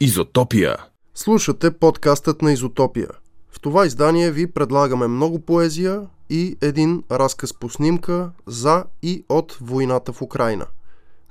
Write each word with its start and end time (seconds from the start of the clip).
Изотопия. 0.00 0.76
Слушате 1.14 1.70
подкастът 1.70 2.42
на 2.42 2.52
Изотопия. 2.52 3.08
В 3.50 3.60
това 3.60 3.86
издание 3.86 4.30
ви 4.30 4.52
предлагаме 4.52 5.06
много 5.06 5.40
поезия 5.40 6.02
и 6.30 6.56
един 6.60 7.02
разказ 7.10 7.54
по 7.54 7.68
снимка 7.68 8.30
за 8.46 8.84
и 9.02 9.24
от 9.28 9.58
войната 9.60 10.12
в 10.12 10.22
Украина. 10.22 10.66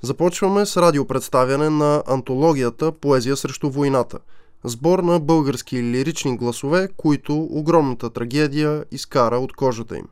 Започваме 0.02 0.66
с 0.66 0.76
радиопредставяне 0.76 1.70
на 1.70 2.02
антологията 2.06 2.92
Поезия 2.92 3.36
срещу 3.36 3.70
войната. 3.70 4.18
Сбор 4.64 4.98
на 4.98 5.20
български 5.20 5.82
лирични 5.82 6.36
гласове, 6.36 6.88
които 6.96 7.48
огромната 7.50 8.10
трагедия 8.10 8.84
изкара 8.90 9.38
от 9.38 9.52
кожата 9.52 9.96
им. 9.96 10.06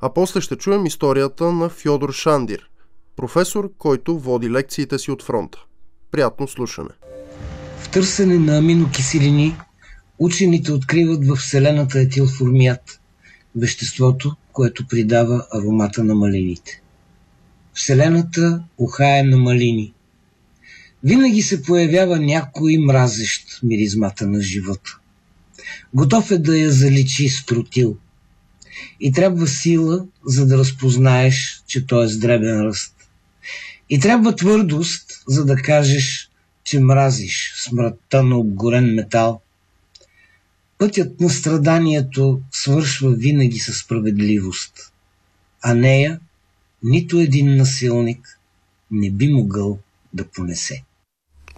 А 0.00 0.14
после 0.14 0.40
ще 0.40 0.56
чуем 0.56 0.86
историята 0.86 1.52
на 1.52 1.68
Фьодор 1.68 2.12
Шандир, 2.12 2.70
професор, 3.16 3.70
който 3.78 4.18
води 4.18 4.50
лекциите 4.50 4.98
си 4.98 5.10
от 5.10 5.22
фронта. 5.22 5.64
Приятно 6.10 6.48
слушане! 6.48 7.09
Търсене 7.92 8.38
на 8.38 8.58
аминокиселини 8.58 9.56
учените 10.18 10.72
откриват 10.72 11.26
в 11.26 11.36
Вселената 11.36 12.00
етилформият, 12.00 13.00
веществото, 13.56 14.36
което 14.52 14.86
придава 14.86 15.46
аромата 15.54 16.04
на 16.04 16.14
малините. 16.14 16.82
Вселената 17.74 18.62
ухае 18.78 19.22
на 19.22 19.36
малини. 19.36 19.92
Винаги 21.04 21.42
се 21.42 21.62
появява 21.62 22.20
някой 22.20 22.76
мразещ 22.78 23.60
миризмата 23.62 24.26
на 24.26 24.42
живота. 24.42 24.98
Готов 25.94 26.30
е 26.30 26.38
да 26.38 26.58
я 26.58 26.70
заличи 26.70 27.28
с 27.28 27.46
тротил. 27.46 27.96
И 29.00 29.12
трябва 29.12 29.46
сила, 29.46 30.06
за 30.26 30.46
да 30.46 30.58
разпознаеш, 30.58 31.62
че 31.66 31.86
той 31.86 32.04
е 32.04 32.08
с 32.08 32.18
дребен 32.18 32.60
ръст. 32.60 32.94
И 33.90 34.00
трябва 34.00 34.36
твърдост, 34.36 35.22
за 35.28 35.44
да 35.44 35.56
кажеш, 35.56 36.29
че 36.70 36.80
мразиш 36.80 37.52
смъртта 37.56 38.22
на 38.22 38.36
обгорен 38.36 38.94
метал. 38.94 39.40
Пътят 40.78 41.20
на 41.20 41.30
страданието 41.30 42.40
свършва 42.50 43.10
винаги 43.10 43.58
със 43.58 43.78
справедливост, 43.78 44.92
а 45.62 45.74
нея 45.74 46.20
нито 46.82 47.18
един 47.18 47.56
насилник 47.56 48.38
не 48.90 49.10
би 49.10 49.28
могъл 49.28 49.78
да 50.12 50.24
понесе. 50.24 50.82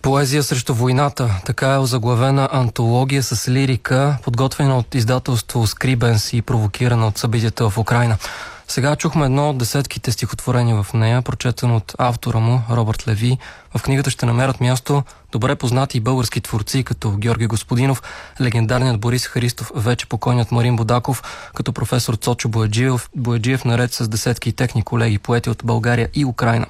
Поезия 0.03 0.43
срещу 0.43 0.75
войната. 0.75 1.41
Така 1.47 1.73
е 1.73 1.79
озаглавена 1.79 2.49
антология 2.53 3.23
с 3.23 3.49
лирика, 3.49 4.19
подготвена 4.25 4.79
от 4.79 4.95
издателство 4.95 5.67
Скрибенс 5.67 6.33
и 6.33 6.43
провокирана 6.43 7.07
от 7.07 7.19
събитията 7.19 7.71
в 7.71 7.79
Украина. 7.79 8.19
Сега 8.73 8.97
чухме 8.97 9.25
едно 9.25 9.51
от 9.51 9.59
десетките 9.59 10.13
стихотворения 10.13 10.83
в 10.83 10.93
нея, 10.95 11.23
прочетено 11.23 11.77
от 11.77 11.95
автора 11.99 12.39
му, 12.39 12.63
Робърт 12.71 13.09
Леви. 13.09 13.39
В 13.77 13.83
книгата 13.83 14.11
ще 14.11 14.27
намерят 14.27 14.61
място 14.61 15.03
добре 15.33 15.57
познати 15.57 16.01
български 16.01 16.41
творци, 16.41 16.85
като 16.85 17.11
Георги 17.11 17.47
Господинов, 17.47 18.03
легендарният 18.41 19.01
Борис 19.01 19.27
Христов, 19.27 19.73
вече 19.75 20.07
покойният 20.07 20.53
Марин 20.53 20.77
Бодаков, 20.77 21.23
като 21.55 21.73
професор 21.73 22.15
Цочо 22.15 22.49
Бояджиев, 22.49 23.11
Бояджиев 23.17 23.65
наред 23.65 23.93
с 23.93 24.09
десетки 24.09 24.53
техни 24.53 24.83
колеги, 24.83 25.19
поети 25.19 25.51
от 25.51 25.63
България 25.65 26.09
и 26.15 26.25
Украина. 26.25 26.67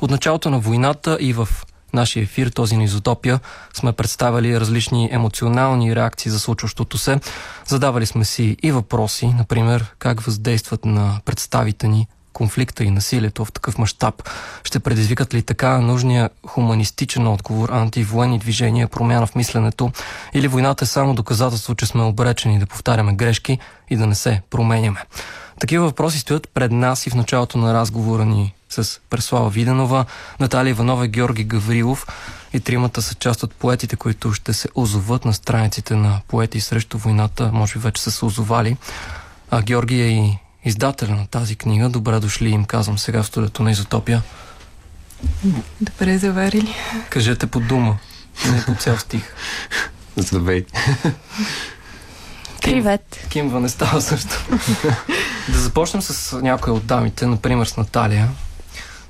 От 0.00 0.10
началото 0.10 0.50
на 0.50 0.58
войната 0.58 1.18
и 1.20 1.32
в 1.32 1.48
нашия 1.94 2.22
ефир, 2.22 2.48
този 2.48 2.76
на 2.76 2.84
Изотопия, 2.84 3.40
сме 3.74 3.92
представили 3.92 4.60
различни 4.60 5.08
емоционални 5.12 5.96
реакции 5.96 6.30
за 6.30 6.40
случващото 6.40 6.98
се. 6.98 7.20
Задавали 7.66 8.06
сме 8.06 8.24
си 8.24 8.56
и 8.62 8.72
въпроси, 8.72 9.26
например, 9.26 9.94
как 9.98 10.20
въздействат 10.20 10.84
на 10.84 11.20
представите 11.24 11.88
ни 11.88 12.06
конфликта 12.32 12.84
и 12.84 12.90
насилието 12.90 13.44
в 13.44 13.52
такъв 13.52 13.78
мащаб? 13.78 14.28
Ще 14.64 14.80
предизвикат 14.80 15.34
ли 15.34 15.42
така 15.42 15.78
нужния 15.78 16.30
хуманистичен 16.46 17.26
отговор, 17.26 17.68
антивоенни 17.68 18.38
движения, 18.38 18.88
промяна 18.88 19.26
в 19.26 19.34
мисленето? 19.34 19.90
Или 20.34 20.48
войната 20.48 20.84
е 20.84 20.88
само 20.88 21.14
доказателство, 21.14 21.74
че 21.74 21.86
сме 21.86 22.02
обречени 22.02 22.58
да 22.58 22.66
повтаряме 22.66 23.14
грешки 23.14 23.58
и 23.90 23.96
да 23.96 24.06
не 24.06 24.14
се 24.14 24.42
променяме? 24.50 25.04
Такива 25.60 25.84
въпроси 25.84 26.18
стоят 26.18 26.48
пред 26.54 26.72
нас 26.72 27.06
и 27.06 27.10
в 27.10 27.14
началото 27.14 27.58
на 27.58 27.74
разговора 27.74 28.24
ни 28.24 28.54
с 28.82 29.00
Преслава 29.10 29.50
Виденова, 29.50 30.04
Наталия 30.40 30.70
Иванова 30.70 31.04
и 31.04 31.08
Георги 31.08 31.44
Гаврилов. 31.44 32.06
И 32.52 32.60
тримата 32.60 33.02
са 33.02 33.14
част 33.14 33.42
от 33.42 33.54
поетите, 33.54 33.96
които 33.96 34.32
ще 34.32 34.52
се 34.52 34.68
озоват 34.74 35.24
на 35.24 35.34
страниците 35.34 35.94
на 35.94 36.20
поети 36.28 36.60
срещу 36.60 36.98
войната. 36.98 37.50
Може 37.52 37.72
би 37.72 37.78
вече 37.78 38.02
са 38.02 38.10
се 38.10 38.24
озовали. 38.24 38.76
А 39.50 39.62
Георги 39.62 40.00
е 40.00 40.08
и 40.08 40.38
издателя 40.64 41.14
на 41.14 41.26
тази 41.26 41.56
книга. 41.56 41.88
Добре 41.88 42.20
дошли 42.20 42.48
им 42.48 42.64
казвам 42.64 42.98
сега 42.98 43.22
в 43.22 43.26
студиото 43.26 43.62
на 43.62 43.70
Изотопия. 43.70 44.22
Добре 45.80 46.18
заварили. 46.18 46.74
Кажете 47.10 47.46
по 47.46 47.60
дума, 47.60 47.98
не 48.50 48.64
по 48.64 48.74
цял 48.74 48.98
стих. 48.98 49.34
Здравей. 50.16 50.64
Привет. 52.62 53.26
Кимва 53.30 53.60
не 53.60 53.68
става 53.68 54.00
също. 54.00 54.46
да 55.48 55.58
започнем 55.58 56.02
с 56.02 56.40
някои 56.40 56.72
от 56.72 56.86
дамите, 56.86 57.26
например 57.26 57.66
с 57.66 57.76
Наталия. 57.76 58.28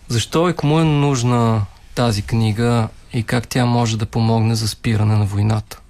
Защо 0.09 0.49
и 0.49 0.55
кому 0.55 0.81
е 0.81 0.85
нужна 0.85 1.63
тази 1.95 2.23
книга 2.23 2.89
и 3.13 3.23
как 3.23 3.49
тя 3.49 3.67
може 3.67 3.99
да 3.99 4.07
помогне 4.07 4.55
за 4.55 4.69
спиране 4.69 5.17
на 5.17 5.25
войната? 5.25 5.81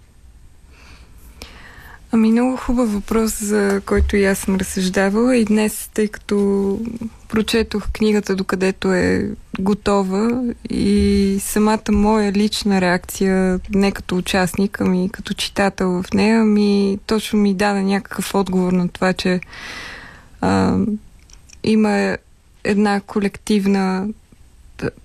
Ами 2.13 2.31
много 2.31 2.57
хубав 2.57 2.93
въпрос, 2.93 3.43
за 3.43 3.81
който 3.87 4.17
и 4.17 4.25
аз 4.25 4.39
съм 4.39 4.57
разсъждавала 4.57 5.37
и 5.37 5.45
днес, 5.45 5.91
тъй 5.95 6.09
като 6.09 6.79
прочетох 7.29 7.89
книгата 7.93 8.37
докъдето 8.37 8.93
е 8.93 9.31
готова 9.61 10.43
и 10.71 11.39
самата 11.41 11.93
моя 11.93 12.33
лична 12.33 12.81
реакция, 12.81 13.61
не 13.71 13.93
като 13.93 14.17
участник, 14.17 14.81
ами 14.81 15.11
като 15.13 15.35
читател 15.35 16.03
в 16.03 16.13
нея, 16.15 16.45
ми 16.45 16.99
точно 17.07 17.39
ми 17.39 17.55
даде 17.55 17.83
някакъв 17.83 18.35
отговор 18.35 18.73
на 18.73 18.89
това, 18.89 19.13
че 19.13 19.41
а, 20.41 20.79
има 21.65 22.17
една 22.65 23.01
колективна 23.01 24.09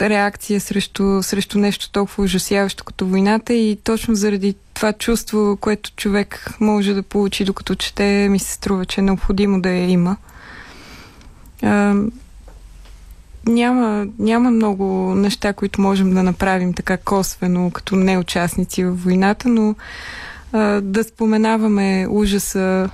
реакция 0.01 0.61
срещу, 0.61 1.23
срещу 1.23 1.59
нещо 1.59 1.91
толкова 1.91 2.23
ужасяващо 2.23 2.83
като 2.83 3.05
войната 3.05 3.53
и 3.53 3.77
точно 3.83 4.15
заради 4.15 4.55
това 4.73 4.93
чувство, 4.93 5.57
което 5.61 5.91
човек 5.95 6.55
може 6.59 6.93
да 6.93 7.03
получи 7.03 7.45
докато 7.45 7.75
чете, 7.75 8.27
ми 8.29 8.39
се 8.39 8.53
струва, 8.53 8.85
че 8.85 9.01
е 9.01 9.03
необходимо 9.03 9.61
да 9.61 9.69
я 9.69 9.89
има. 9.89 10.17
А, 11.63 11.95
няма, 13.47 14.07
няма 14.19 14.51
много 14.51 15.15
неща, 15.15 15.53
които 15.53 15.81
можем 15.81 16.13
да 16.13 16.23
направим 16.23 16.73
така 16.73 16.97
косвено, 16.97 17.71
като 17.71 17.95
неучастници 17.95 18.83
в 18.83 18.95
войната, 18.95 19.49
но 19.49 19.75
а, 20.53 20.81
да 20.81 21.03
споменаваме 21.03 22.07
ужаса 22.09 22.89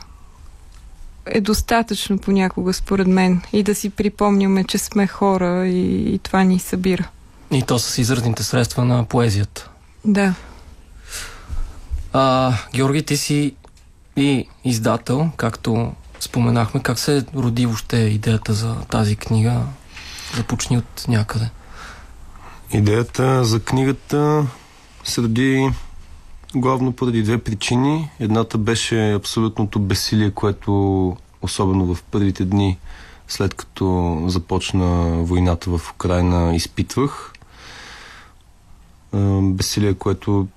е 1.25 1.41
достатъчно 1.41 2.17
понякога, 2.17 2.73
според 2.73 3.07
мен. 3.07 3.41
И 3.53 3.63
да 3.63 3.75
си 3.75 3.89
припомняме, 3.89 4.63
че 4.63 4.77
сме 4.77 5.07
хора 5.07 5.67
и, 5.67 6.13
и 6.15 6.19
това 6.19 6.43
ни 6.43 6.59
събира. 6.59 7.07
И 7.51 7.61
то 7.61 7.79
с 7.79 7.97
изразните 7.97 8.43
средства 8.43 8.85
на 8.85 9.03
поезията. 9.03 9.69
Да. 10.05 10.33
А, 12.13 12.53
Георги, 12.73 13.03
ти 13.03 13.17
си 13.17 13.55
и 14.17 14.47
издател, 14.63 15.29
както 15.37 15.93
споменахме. 16.19 16.83
Как 16.83 16.99
се 16.99 17.25
роди 17.35 17.65
въобще 17.65 17.97
идеята 17.97 18.53
за 18.53 18.75
тази 18.75 19.15
книга? 19.15 19.61
Започни 20.35 20.77
от 20.77 21.05
някъде. 21.07 21.49
Идеята 22.71 23.45
за 23.45 23.59
книгата 23.59 24.47
се 25.03 25.21
роди 25.21 25.69
главно 26.55 26.91
поради 26.91 27.23
две 27.23 27.37
причини. 27.37 28.09
Едната 28.19 28.57
беше 28.57 29.13
абсолютното 29.13 29.79
безсилие, 29.79 30.31
което 30.31 30.71
особено 31.41 31.95
в 31.95 32.03
първите 32.03 32.45
дни 32.45 32.77
след 33.27 33.53
като 33.53 34.17
започна 34.27 35.17
войната 35.23 35.77
в 35.77 35.91
Украина 35.91 36.55
изпитвах. 36.55 37.33
Безсилие, 39.41 39.93
което 39.93 40.47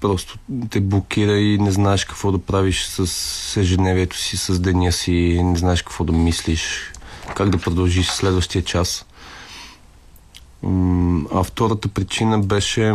просто 0.00 0.38
те 0.70 0.80
блокира 0.80 1.38
и 1.38 1.58
не 1.58 1.70
знаеш 1.70 2.04
какво 2.04 2.32
да 2.32 2.38
правиш 2.38 2.84
с 2.84 3.56
ежедневието 3.56 4.18
си, 4.18 4.36
с 4.36 4.60
деня 4.60 4.92
си, 4.92 5.40
не 5.44 5.56
знаеш 5.56 5.82
какво 5.82 6.04
да 6.04 6.12
мислиш, 6.12 6.92
как 7.36 7.50
да 7.50 7.58
продължиш 7.58 8.06
следващия 8.06 8.64
час. 8.64 9.06
А 11.34 11.42
втората 11.42 11.88
причина 11.88 12.38
беше 12.38 12.94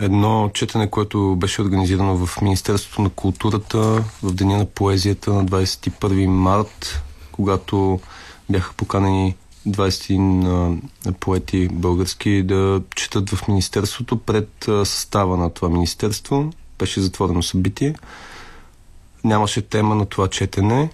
едно 0.00 0.50
четене, 0.54 0.90
което 0.90 1.36
беше 1.36 1.62
организирано 1.62 2.26
в 2.26 2.42
Министерството 2.42 3.02
на 3.02 3.10
културата 3.10 4.04
в 4.22 4.32
Деня 4.34 4.58
на 4.58 4.66
поезията 4.66 5.32
на 5.32 5.44
21 5.46 6.26
март, 6.26 7.02
когато 7.32 8.00
бяха 8.50 8.74
поканени 8.74 9.36
20 9.68 10.78
поети 11.20 11.68
български 11.68 12.42
да 12.42 12.82
четат 12.94 13.30
в 13.30 13.48
Министерството 13.48 14.16
пред 14.16 14.50
състава 14.84 15.36
на 15.36 15.50
това 15.50 15.68
Министерство. 15.68 16.50
Беше 16.78 17.00
затворено 17.00 17.42
събитие. 17.42 17.94
Нямаше 19.24 19.62
тема 19.62 19.94
на 19.94 20.06
това 20.06 20.28
четене. 20.28 20.90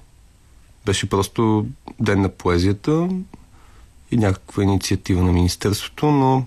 Беше 0.87 1.09
просто 1.09 1.67
ден 2.01 2.21
на 2.21 2.29
поезията 2.29 3.09
и 4.11 4.17
някаква 4.17 4.63
инициатива 4.63 5.23
на 5.23 5.33
Министерството, 5.33 6.07
но 6.07 6.45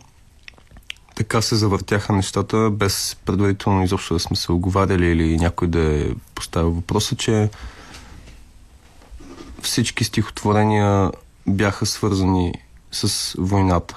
така 1.16 1.42
се 1.42 1.56
завъртяха 1.56 2.14
нещата, 2.14 2.70
без 2.72 3.18
предварително 3.26 3.84
изобщо 3.84 4.14
да 4.14 4.20
сме 4.20 4.36
се 4.36 4.52
оговаряли 4.52 5.06
или 5.06 5.38
някой 5.38 5.68
да 5.68 6.02
е 6.02 6.06
поставил 6.36 6.72
въпроса, 6.72 7.16
че 7.16 7.50
всички 9.62 10.04
стихотворения 10.04 11.12
бяха 11.48 11.86
свързани 11.86 12.54
с 12.92 13.36
войната. 13.38 13.96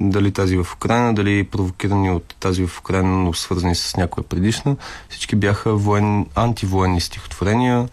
Дали 0.00 0.32
тази 0.32 0.56
в 0.56 0.66
Украина, 0.74 1.14
дали 1.14 1.44
провокирани 1.44 2.10
от 2.10 2.34
тази 2.40 2.66
в 2.66 2.78
Украина, 2.78 3.08
но 3.08 3.32
свързани 3.32 3.74
с 3.74 3.96
някоя 3.96 4.26
предишна. 4.26 4.76
Всички 5.08 5.36
бяха 5.36 5.74
воен, 5.74 6.26
антивоенни 6.34 7.00
стихотворения 7.00 7.88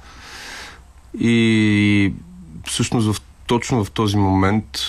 и 1.19 2.13
всъщност 2.67 3.13
в, 3.13 3.21
точно 3.45 3.85
в 3.85 3.91
този 3.91 4.17
момент 4.17 4.79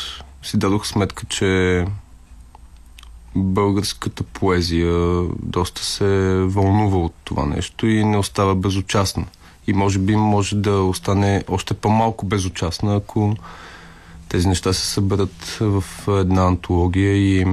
си 0.43 0.57
дадох 0.57 0.87
сметка, 0.87 1.27
че 1.27 1.85
българската 3.35 4.23
поезия 4.23 5.23
доста 5.43 5.85
се 5.85 6.05
вълнува 6.47 6.99
от 6.99 7.15
това 7.25 7.47
нещо 7.47 7.87
и 7.87 8.05
не 8.05 8.19
остава 8.19 8.55
безучастна. 8.55 9.27
И 9.67 9.73
може 9.73 9.99
би 9.99 10.17
може 10.17 10.57
да 10.57 10.73
остане 10.73 11.45
още 11.49 11.75
по-малко 11.75 12.27
безучастна, 12.27 12.97
ако 12.97 13.37
тези 14.29 14.49
неща 14.49 14.73
се 14.73 14.87
съберат 14.87 15.59
в 15.61 15.85
една 16.09 16.47
антология 16.47 17.17
и 17.17 17.47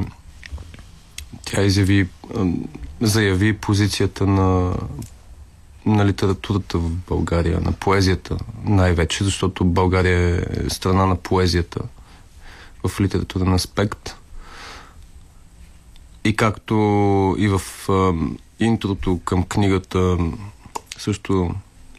тя 1.45 1.61
изяви, 1.61 2.07
заяви 3.01 3.57
позицията 3.57 4.27
на, 4.27 4.73
на 5.85 6.05
литературата 6.05 6.77
в 6.77 6.89
България, 6.89 7.59
на 7.61 7.71
поезията 7.71 8.37
най-вече, 8.63 9.23
защото 9.23 9.65
България 9.65 10.45
е 10.65 10.69
страна 10.69 11.05
на 11.05 11.15
поезията 11.15 11.81
в 12.87 13.01
литературен 13.01 13.53
аспект. 13.53 14.18
И 16.29 16.35
както 16.35 16.75
и 17.37 17.47
в 17.47 17.61
а, 17.89 18.13
интрото 18.59 19.19
към 19.25 19.43
книгата 19.43 20.17
също 20.97 21.55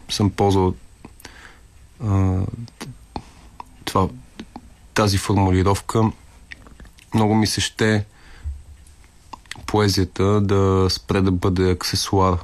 съм 0.09 0.31
ползвал 0.31 0.75
а, 2.05 2.41
това, 3.85 4.09
тази 4.95 5.19
формулировка, 5.19 6.11
много 7.15 7.35
ми 7.35 7.47
се 7.47 7.61
ще 7.61 8.05
поезията 9.67 10.41
да 10.41 10.87
спре 10.91 11.21
да 11.21 11.31
бъде 11.31 11.71
аксесуар, 11.71 12.39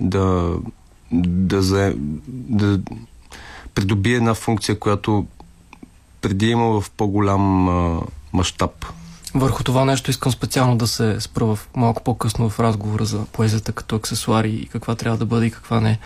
да, 0.00 0.54
да, 1.12 1.62
за, 1.62 1.94
да 2.28 2.80
придобие 3.74 4.16
една 4.16 4.34
функция, 4.34 4.78
която 4.78 5.26
преди 6.20 6.46
е 6.46 6.50
има 6.50 6.80
в 6.80 6.90
по-голям 6.90 7.44
мащаб. 8.32 8.86
Върху 9.34 9.64
това 9.64 9.84
нещо 9.84 10.10
искам 10.10 10.32
специално 10.32 10.76
да 10.76 10.86
се 10.86 11.20
спра 11.20 11.56
малко 11.76 12.02
по-късно 12.02 12.50
в 12.50 12.60
разговора 12.60 13.04
за 13.04 13.24
поезията 13.32 13.72
като 13.72 13.96
аксесуари 13.96 14.50
и 14.50 14.66
каква 14.66 14.94
трябва 14.94 15.18
да 15.18 15.26
бъде 15.26 15.46
и 15.46 15.50
каква 15.50 15.80
не. 15.80 15.98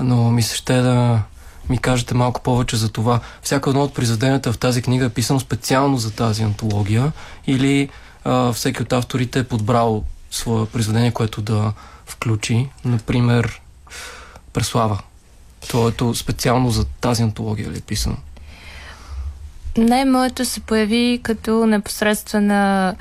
Но 0.00 0.30
ми 0.30 0.42
се 0.42 0.56
ще 0.56 0.80
да 0.80 1.22
ми 1.68 1.78
кажете 1.78 2.14
малко 2.14 2.40
повече 2.40 2.76
за 2.76 2.88
това. 2.88 3.20
Всяко 3.42 3.70
едно 3.70 3.82
от 3.82 3.94
произведенията 3.94 4.52
в 4.52 4.58
тази 4.58 4.82
книга 4.82 5.04
е 5.04 5.08
писано 5.08 5.40
специално 5.40 5.98
за 5.98 6.10
тази 6.10 6.42
антология 6.42 7.12
или 7.46 7.88
а, 8.24 8.52
всеки 8.52 8.82
от 8.82 8.92
авторите 8.92 9.38
е 9.38 9.44
подбрал 9.44 10.04
свое 10.30 10.66
произведение, 10.66 11.12
което 11.12 11.42
да 11.42 11.72
включи, 12.06 12.68
например, 12.84 13.60
Преслава. 14.52 14.98
Твоето 15.60 16.14
специално 16.14 16.70
за 16.70 16.84
тази 16.84 17.22
антология 17.22 17.70
ли 17.70 17.78
е 17.78 17.80
писано? 17.80 18.16
Не, 19.78 20.04
моето 20.04 20.44
се 20.44 20.60
появи 20.60 21.20
като 21.22 21.66
непосредствена 21.66 22.94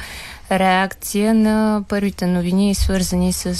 реакция 0.51 1.33
на 1.33 1.83
първите 1.87 2.27
новини, 2.27 2.75
свързани 2.75 3.33
с 3.33 3.55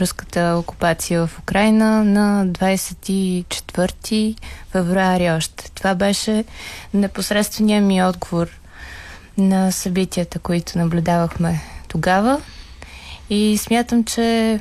руската 0.00 0.56
окупация 0.58 1.26
в 1.26 1.38
Украина 1.38 2.04
на 2.04 2.46
24 2.46 4.36
февруари 4.70 5.30
още. 5.30 5.70
Това 5.70 5.94
беше 5.94 6.44
непосредствения 6.94 7.82
ми 7.82 8.04
отговор 8.04 8.48
на 9.38 9.72
събитията, 9.72 10.38
които 10.38 10.78
наблюдавахме 10.78 11.60
тогава. 11.88 12.40
И 13.30 13.58
смятам, 13.58 14.04
че 14.04 14.60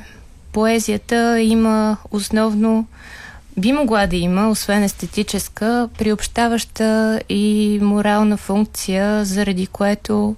поезията 0.51 1.41
има 1.41 1.97
основно 2.11 2.87
би 3.57 3.71
могла 3.71 4.07
да 4.07 4.15
има, 4.15 4.49
освен 4.49 4.83
естетическа, 4.83 5.89
приобщаваща 5.97 7.21
и 7.29 7.79
морална 7.81 8.37
функция, 8.37 9.25
заради 9.25 9.67
което 9.67 10.35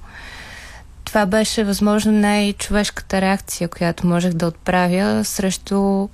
това 1.05 1.25
беше 1.25 1.63
възможно 1.63 2.11
най-човешката 2.11 3.21
реакция, 3.21 3.67
която 3.67 4.07
можех 4.07 4.33
да 4.33 4.47
отправя 4.47 5.25
срещу 5.25 6.07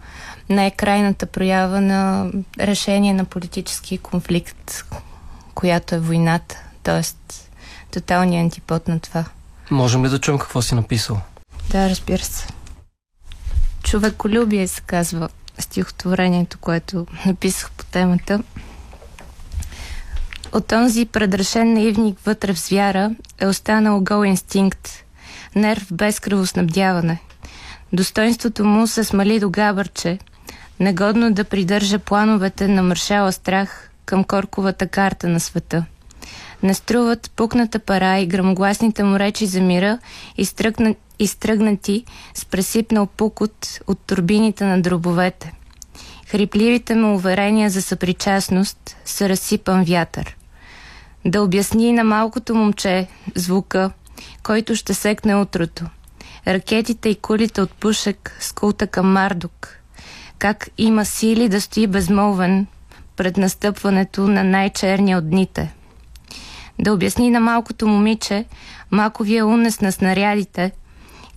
най-крайната 0.49 1.25
проява 1.25 1.81
на 1.81 2.31
решение 2.59 3.13
на 3.13 3.25
политически 3.25 3.97
конфликт, 3.97 4.85
която 5.55 5.95
е 5.95 5.99
войната, 5.99 6.63
т.е. 6.83 7.01
тоталният 7.91 8.43
антипод 8.43 8.87
на 8.87 8.99
това. 8.99 9.25
Можем 9.71 10.05
ли 10.05 10.09
да 10.09 10.19
чуем 10.19 10.39
какво 10.39 10.61
си 10.61 10.75
написал? 10.75 11.21
Да, 11.69 11.89
разбира 11.89 12.23
се. 12.23 12.47
Човеколюбие 13.83 14.67
се 14.67 14.81
казва 14.81 15.29
стихотворението, 15.59 16.57
което 16.57 17.05
написах 17.25 17.71
по 17.71 17.85
темата. 17.85 18.43
От 20.53 20.67
този 20.67 21.05
предрешен 21.05 21.73
наивник 21.73 22.19
вътре 22.19 22.53
в 22.53 22.59
звяра 22.59 23.11
е 23.39 23.47
останал 23.47 24.01
гол 24.01 24.25
инстинкт, 24.25 24.89
нерв 25.55 25.87
без 25.91 26.19
кръвоснабдяване. 26.19 27.19
Достоинството 27.93 28.65
му 28.65 28.87
се 28.87 29.03
смали 29.03 29.39
до 29.39 29.49
габърче, 29.49 30.19
негодно 30.79 31.33
да 31.33 31.43
придържа 31.43 31.99
плановете 31.99 32.67
на 32.67 32.83
маршала 32.83 33.31
страх 33.31 33.89
към 34.05 34.23
корковата 34.23 34.87
карта 34.87 35.27
на 35.27 35.39
света. 35.39 35.85
Не 36.63 36.73
струват 36.73 37.31
пукната 37.35 37.79
пара 37.79 38.19
и 38.19 38.27
грамогласните 38.27 39.03
му 39.03 39.19
речи 39.19 39.45
за 39.45 39.61
мира, 39.61 39.99
изтръгна, 40.37 40.95
изтръгнати 41.23 42.05
с 42.33 42.45
пресипнал 42.45 43.05
пукот 43.05 43.79
от 43.87 43.99
турбините 43.99 44.65
на 44.65 44.81
дробовете. 44.81 45.53
Хрипливите 46.27 46.95
му 46.95 47.15
уверения 47.15 47.69
за 47.69 47.81
съпричастност 47.81 48.97
са 49.05 49.29
разсипан 49.29 49.83
вятър. 49.83 50.37
Да 51.25 51.41
обясни 51.41 51.93
на 51.93 52.03
малкото 52.03 52.55
момче 52.55 53.07
звука, 53.35 53.91
който 54.43 54.75
ще 54.75 54.93
секне 54.93 55.35
утрото. 55.35 55.85
Ракетите 56.47 57.09
и 57.09 57.15
кулите 57.15 57.61
от 57.61 57.71
пушек 57.71 58.37
с 58.39 58.51
култа 58.51 58.87
към 58.87 59.11
Мардук. 59.11 59.77
Как 60.39 60.69
има 60.77 61.05
сили 61.05 61.49
да 61.49 61.61
стои 61.61 61.87
безмолвен 61.87 62.67
пред 63.15 63.37
настъпването 63.37 64.27
на 64.27 64.43
най-черния 64.43 65.17
от 65.17 65.29
дните. 65.29 65.73
Да 66.79 66.93
обясни 66.93 67.29
на 67.29 67.39
малкото 67.39 67.87
момиче 67.87 68.45
маковия 68.91 69.45
унес 69.45 69.81
на 69.81 69.91
снарядите, 69.91 70.71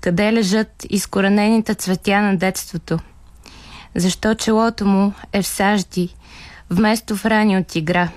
къде 0.05 0.33
лежат 0.33 0.87
изкоренените 0.91 1.75
цветя 1.75 2.21
на 2.21 2.37
детството. 2.37 2.99
Защо 3.95 4.35
челото 4.35 4.87
му 4.87 5.13
е 5.33 5.43
в 5.43 5.47
сажди, 5.47 6.15
вместо 6.71 7.17
в 7.17 7.27
рани 7.27 7.59
от 7.59 7.77
игра. 7.77 8.09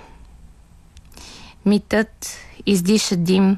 Митът 1.65 2.37
издиша 2.65 3.15
дим 3.15 3.57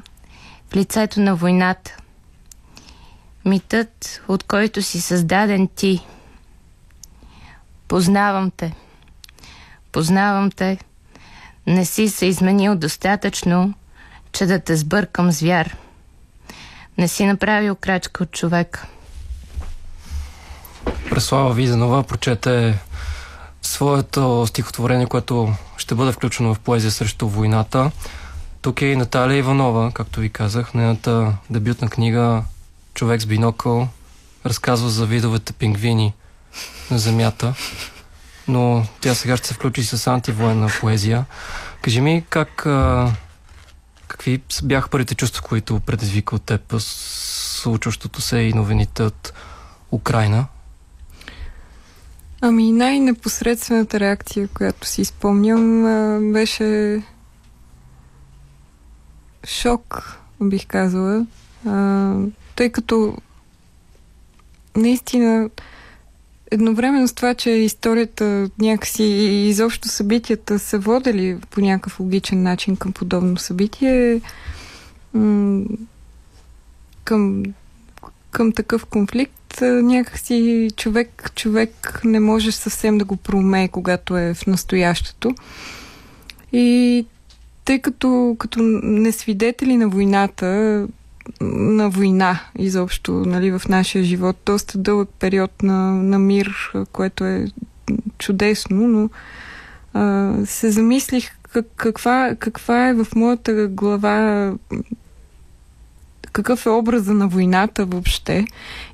в 0.70 0.76
лицето 0.76 1.20
на 1.20 1.34
войната. 1.36 1.96
Митът, 3.44 4.22
от 4.28 4.42
който 4.42 4.82
си 4.82 5.00
създаден 5.00 5.68
ти. 5.68 6.06
Познавам 7.88 8.50
те. 8.50 8.74
Познавам 9.92 10.50
те. 10.50 10.78
Не 11.66 11.84
си 11.84 12.08
се 12.08 12.26
изменил 12.26 12.76
достатъчно, 12.76 13.74
че 14.32 14.46
да 14.46 14.60
те 14.60 14.76
сбъркам 14.76 15.32
звяр. 15.32 15.76
Не 17.00 17.08
си 17.08 17.26
направил 17.26 17.74
крачка 17.74 18.22
от 18.22 18.30
човека. 18.30 18.86
Преслава 21.10 21.54
Визанова 21.54 22.02
прочете 22.02 22.78
своето 23.62 24.46
стихотворение, 24.46 25.06
което 25.06 25.54
ще 25.76 25.94
бъде 25.94 26.12
включено 26.12 26.54
в 26.54 26.60
поезия 26.60 26.90
срещу 26.90 27.28
войната. 27.28 27.90
Тук 28.62 28.82
е 28.82 28.86
и 28.86 28.96
Наталия 28.96 29.38
Иванова, 29.38 29.90
както 29.94 30.20
ви 30.20 30.30
казах, 30.30 30.74
нейната 30.74 31.36
дебютна 31.50 31.88
книга 31.88 32.44
Човек 32.94 33.20
с 33.20 33.26
бинокъл 33.26 33.88
разказва 34.46 34.88
за 34.88 35.06
видовете 35.06 35.52
пингвини 35.52 36.14
на 36.90 36.98
Земята. 36.98 37.54
Но 38.48 38.86
тя 39.00 39.14
сега 39.14 39.36
ще 39.36 39.48
се 39.48 39.54
включи 39.54 39.84
с 39.84 40.06
антивоенна 40.06 40.70
поезия. 40.80 41.24
Кажи 41.82 42.00
ми 42.00 42.24
как 42.30 42.66
какви 44.20 44.42
бяха 44.62 44.88
първите 44.88 45.14
чувства, 45.14 45.42
които 45.42 45.80
предизвика 45.80 46.36
от 46.36 46.42
теб 46.42 46.74
случващото 46.78 48.20
се 48.20 48.38
и 48.38 48.52
новините 48.52 49.02
от 49.02 49.32
Украина? 49.92 50.46
Ами 52.40 52.72
най-непосредствената 52.72 54.00
реакция, 54.00 54.48
която 54.48 54.86
си 54.86 55.04
спомням, 55.04 55.82
беше 56.32 57.02
шок, 59.46 60.18
бих 60.42 60.66
казала. 60.66 61.26
А, 61.66 62.14
тъй 62.56 62.72
като 62.72 63.16
наистина 64.76 65.50
едновременно 66.50 67.08
с 67.08 67.12
това, 67.12 67.34
че 67.34 67.50
историята 67.50 68.50
някакси 68.58 69.02
и 69.02 69.48
изобщо 69.48 69.88
събитията 69.88 70.58
са 70.58 70.78
водели 70.78 71.38
по 71.50 71.60
някакъв 71.60 72.00
логичен 72.00 72.42
начин 72.42 72.76
към 72.76 72.92
подобно 72.92 73.36
събитие, 73.36 74.20
към, 77.04 77.42
към 78.30 78.52
такъв 78.52 78.86
конфликт, 78.86 79.60
някакси 79.62 80.70
човек, 80.76 81.32
човек 81.34 82.00
не 82.04 82.20
може 82.20 82.52
съвсем 82.52 82.98
да 82.98 83.04
го 83.04 83.16
проумее, 83.16 83.68
когато 83.68 84.16
е 84.16 84.34
в 84.34 84.46
настоящето. 84.46 85.34
И 86.52 87.06
тъй 87.64 87.78
като, 87.78 88.36
като 88.38 88.58
несвидетели 88.82 89.76
на 89.76 89.88
войната, 89.88 90.86
на 91.40 91.90
война 91.90 92.40
изобщо 92.58 93.12
нали, 93.12 93.58
в 93.58 93.62
нашия 93.68 94.04
живот. 94.04 94.36
Доста 94.46 94.78
дълъг 94.78 95.08
период 95.18 95.62
на, 95.62 95.92
на 95.92 96.18
мир, 96.18 96.72
което 96.92 97.24
е 97.24 97.46
чудесно, 98.18 98.88
но 98.88 99.10
а, 99.94 100.34
се 100.46 100.70
замислих 100.70 101.30
как, 101.52 101.66
каква, 101.76 102.34
каква 102.38 102.88
е 102.88 102.94
в 102.94 103.06
моята 103.14 103.68
глава 103.68 104.52
какъв 106.32 106.66
е 106.66 106.70
образа 106.70 107.14
на 107.14 107.28
войната 107.28 107.84
въобще 107.84 108.44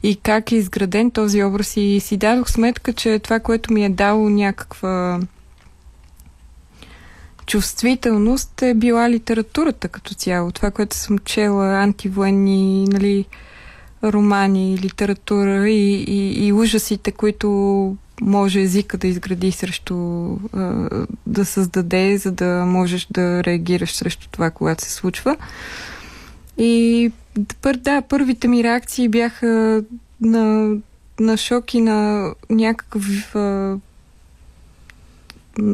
и 0.03 0.17
как 0.17 0.53
е 0.53 0.57
изграден 0.57 1.11
този 1.11 1.45
образ 1.45 1.77
и 1.77 2.01
си 2.01 2.17
дадох 2.17 2.51
сметка, 2.51 2.93
че 2.93 3.19
това, 3.19 3.41
което 3.41 3.73
ми 3.73 3.85
е 3.85 3.89
дало 3.89 4.29
някаква 4.29 5.21
чувствителност 7.47 8.63
е 8.63 8.75
била 8.75 9.11
литературата 9.11 9.89
като 9.89 10.15
цяло. 10.15 10.53
Това, 10.53 10.71
което 10.71 10.97
съм 10.97 11.19
чела, 11.19 11.83
антивоенни 11.83 12.85
нали, 12.89 13.25
романи, 14.05 14.79
литература 14.79 15.69
и, 15.69 16.05
и, 16.05 16.47
и 16.47 16.53
ужасите, 16.53 17.13
които 17.13 17.97
може 18.21 18.61
езика 18.61 18.99
да 18.99 19.07
изгради 19.07 19.53
срещу, 19.53 19.95
да 21.27 21.45
създаде, 21.45 22.19
за 22.19 22.33
да 22.33 22.65
можеш 22.67 23.07
да 23.11 23.45
реагираш 23.45 23.93
срещу 23.93 24.29
това, 24.31 24.51
когато 24.51 24.85
се 24.85 24.93
случва. 24.93 25.37
И 26.59 27.13
да, 27.77 28.03
първите 28.03 28.49
ми 28.49 28.65
реакции 28.65 29.09
бяха 29.09 29.83
на, 30.21 30.75
на 31.21 31.37
шок 31.37 31.75
и 31.75 31.81
на 31.81 32.31
някакъв 32.51 33.35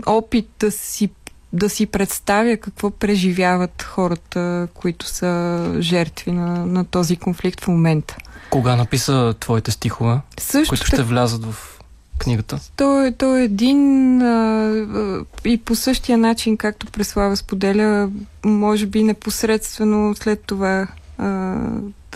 опит 0.06 0.48
да 0.60 0.70
си 0.70 1.10
да 1.52 1.70
си 1.70 1.86
представя 1.86 2.56
какво 2.56 2.90
преживяват 2.90 3.82
хората, 3.82 4.68
които 4.74 5.06
са 5.06 5.74
жертви 5.80 6.32
на, 6.32 6.66
на 6.66 6.84
този 6.84 7.16
конфликт 7.16 7.60
в 7.60 7.68
момента. 7.68 8.16
Кога 8.50 8.76
написа 8.76 9.34
твоите 9.40 9.70
стихове, 9.70 10.20
Също 10.38 10.68
които 10.68 10.86
ще 10.86 11.02
влязат 11.02 11.44
в 11.44 11.78
книгата? 12.18 12.58
Той, 12.76 13.12
той 13.12 13.40
е 13.40 13.44
един 13.44 14.22
а, 14.22 15.24
и 15.44 15.58
по 15.58 15.74
същия 15.74 16.18
начин, 16.18 16.56
както 16.56 16.86
Преслава 16.86 17.36
споделя, 17.36 18.10
може 18.44 18.86
би 18.86 19.02
непосредствено 19.02 20.14
след 20.14 20.42
това. 20.46 20.86
А, 21.18 21.56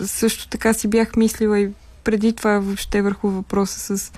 също 0.05 0.49
така 0.49 0.75
си 0.75 0.88
бях 0.88 1.16
мислила 1.16 1.61
и 1.61 1.71
преди 2.05 2.33
това 2.33 2.59
въобще 2.59 3.02
върху 3.02 3.28
въпроса 3.28 3.99
с 3.99 4.12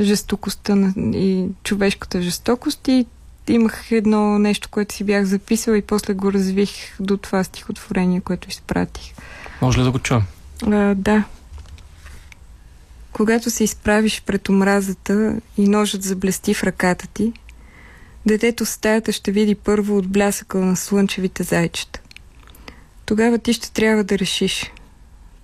жестокостта 0.00 0.92
и 0.96 1.46
човешката 1.64 2.22
жестокост 2.22 2.88
и 2.88 3.06
имах 3.48 3.92
едно 3.92 4.38
нещо, 4.38 4.68
което 4.70 4.94
си 4.94 5.04
бях 5.04 5.24
записала 5.24 5.78
и 5.78 5.82
после 5.82 6.14
го 6.14 6.32
развих 6.32 6.70
до 7.00 7.16
това 7.16 7.44
стихотворение, 7.44 8.20
което 8.20 8.48
изпратих. 8.48 9.12
Може 9.62 9.80
ли 9.80 9.84
да 9.84 9.90
го 9.90 9.98
чуем? 9.98 10.22
А, 10.66 10.94
да. 10.94 11.24
Когато 13.12 13.50
се 13.50 13.64
изправиш 13.64 14.22
пред 14.26 14.48
омразата 14.48 15.40
и 15.56 15.68
ножът 15.68 16.02
заблести 16.02 16.54
в 16.54 16.64
ръката 16.64 17.06
ти, 17.06 17.32
детето 18.26 18.64
в 18.64 18.68
стаята 18.68 19.12
ще 19.12 19.32
види 19.32 19.54
първо 19.54 19.98
от 19.98 20.08
блясъка 20.08 20.58
на 20.58 20.76
слънчевите 20.76 21.42
зайчета. 21.42 22.00
Тогава 23.06 23.38
ти 23.38 23.52
ще 23.52 23.72
трябва 23.72 24.04
да 24.04 24.18
решиш. 24.18 24.72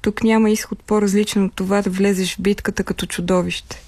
Тук 0.01 0.23
няма 0.23 0.51
изход 0.51 0.83
по-различен 0.83 1.45
от 1.45 1.55
това 1.55 1.83
да 1.83 1.91
влезеш 1.91 2.37
в 2.37 2.41
битката 2.41 2.85
като 2.85 3.07
чудовище. 3.07 3.83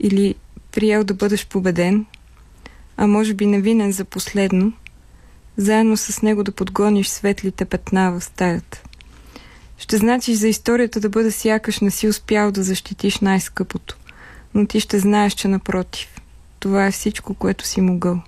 Или 0.00 0.34
приел 0.72 1.04
да 1.04 1.14
бъдеш 1.14 1.46
победен, 1.46 2.06
а 2.96 3.06
може 3.06 3.34
би 3.34 3.46
невинен 3.46 3.92
за 3.92 4.04
последно, 4.04 4.72
заедно 5.56 5.96
с 5.96 6.22
него 6.22 6.44
да 6.44 6.52
подгониш 6.52 7.08
светлите 7.08 7.64
петна 7.64 8.12
в 8.12 8.20
стаята. 8.24 8.82
Ще 9.78 9.96
значиш 9.96 10.36
за 10.36 10.48
историята 10.48 11.00
да 11.00 11.08
бъде 11.08 11.30
сякаш 11.30 11.80
не 11.80 11.90
си 11.90 12.08
успял 12.08 12.52
да 12.52 12.62
защитиш 12.62 13.18
най-скъпото, 13.18 13.96
но 14.54 14.66
ти 14.66 14.80
ще 14.80 14.98
знаеш, 14.98 15.32
че 15.32 15.48
напротив. 15.48 16.08
Това 16.58 16.86
е 16.86 16.90
всичко, 16.90 17.34
което 17.34 17.66
си 17.66 17.80
могъл. 17.80 18.20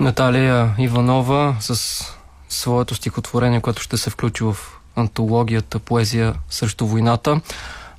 Наталия 0.00 0.74
Иванова 0.78 1.56
с 1.60 2.02
своето 2.48 2.94
стихотворение, 2.94 3.60
което 3.60 3.82
ще 3.82 3.96
се 3.96 4.10
включи 4.10 4.44
в 4.44 4.56
антологията 4.96 5.78
Поезия 5.78 6.34
срещу 6.50 6.86
войната. 6.86 7.40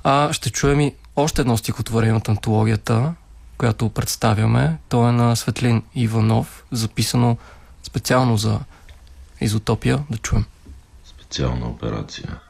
А 0.04 0.32
ще 0.32 0.50
чуем 0.50 0.80
и 0.80 0.94
още 1.16 1.40
едно 1.40 1.56
стихотворение 1.56 2.14
от 2.14 2.28
антологията, 2.28 3.14
която 3.60 3.88
представяме. 3.88 4.78
То 4.88 5.08
е 5.08 5.12
на 5.12 5.36
Светлин 5.36 5.82
Иванов, 5.94 6.64
записано 6.70 7.36
специално 7.82 8.36
за 8.36 8.60
изотопия. 9.40 10.04
Да 10.10 10.18
чуем. 10.18 10.44
Специална 11.04 11.66
операция. 11.66 12.40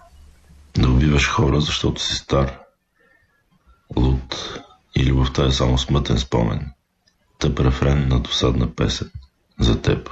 Да 0.79 0.89
убиваш 0.89 1.29
хора, 1.29 1.61
защото 1.61 2.03
си 2.03 2.15
стар. 2.15 2.59
Луд. 3.97 4.61
И 4.97 5.07
любовта 5.07 5.45
е 5.45 5.51
само 5.51 5.79
смътен 5.79 6.19
спомен. 6.19 6.73
Тъп 7.39 7.61
рефрен 7.61 8.09
на 8.09 8.21
досадна 8.21 8.75
песен. 8.75 9.11
За 9.61 9.83
теб. 9.83 10.11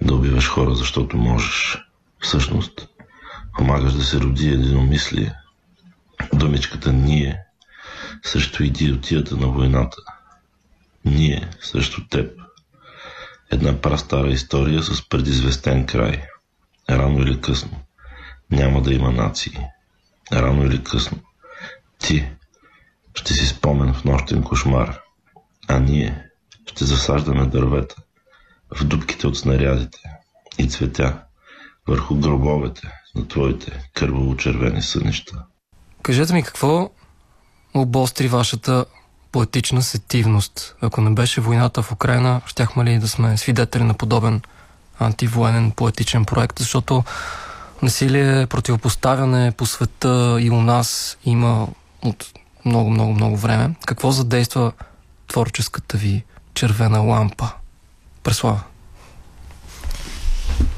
Да 0.00 0.14
убиваш 0.14 0.48
хора, 0.48 0.74
защото 0.74 1.16
можеш. 1.16 1.78
Всъщност, 2.20 2.88
помагаш 3.58 3.92
да 3.92 4.04
се 4.04 4.20
роди 4.20 4.48
единомислие. 4.48 5.34
Думичката 6.32 6.92
ние 6.92 7.38
срещу 8.22 8.62
идиотията 8.62 9.36
на 9.36 9.46
войната. 9.46 9.96
Ние 11.04 11.50
срещу 11.60 12.06
теб. 12.08 12.40
Една 13.50 13.80
прастара 13.80 14.28
история 14.28 14.82
с 14.82 15.08
предизвестен 15.08 15.86
край. 15.86 16.22
Рано 16.90 17.22
или 17.22 17.40
късно. 17.40 17.80
Няма 18.50 18.82
да 18.82 18.94
има 18.94 19.12
нации. 19.12 19.58
Рано 20.32 20.64
или 20.64 20.84
късно. 20.84 21.18
Ти 21.98 22.28
ще 23.14 23.34
си 23.34 23.46
спомен 23.46 23.94
в 23.94 24.04
нощен 24.04 24.42
кошмар. 24.42 24.98
А 25.68 25.78
ние 25.78 26.26
ще 26.66 26.84
засаждаме 26.84 27.46
дървета 27.46 27.96
в 28.76 28.84
дубките 28.84 29.26
от 29.26 29.38
снарядите 29.38 29.98
и 30.58 30.68
цветя 30.68 31.22
върху 31.88 32.14
гробовете 32.14 32.88
на 33.14 33.28
твоите 33.28 33.88
кърваво-червени 33.94 34.82
сънища. 34.82 35.44
Кажете 36.02 36.34
ми 36.34 36.42
какво 36.42 36.90
обостри 37.74 38.28
вашата 38.28 38.84
поетична 39.32 39.82
сетивност. 39.82 40.76
Ако 40.80 41.00
не 41.00 41.10
беше 41.10 41.40
войната 41.40 41.82
в 41.82 41.92
Украина, 41.92 42.40
щяхме 42.46 42.84
ли 42.84 42.98
да 42.98 43.08
сме 43.08 43.36
свидетели 43.36 43.82
на 43.82 43.94
подобен 43.94 44.40
антивоенен 44.98 45.70
поетичен 45.70 46.24
проект, 46.24 46.58
защото 46.58 47.04
насилие, 47.82 48.46
противопоставяне 48.46 49.52
по 49.52 49.66
света 49.66 50.38
и 50.40 50.50
у 50.50 50.60
нас 50.60 51.18
има 51.24 51.68
от 52.02 52.26
много, 52.64 52.90
много, 52.90 53.12
много 53.12 53.36
време. 53.36 53.74
Какво 53.86 54.10
задейства 54.10 54.72
творческата 55.28 55.96
ви 55.96 56.24
червена 56.54 57.00
лампа? 57.00 57.52
Преслава. 58.22 58.60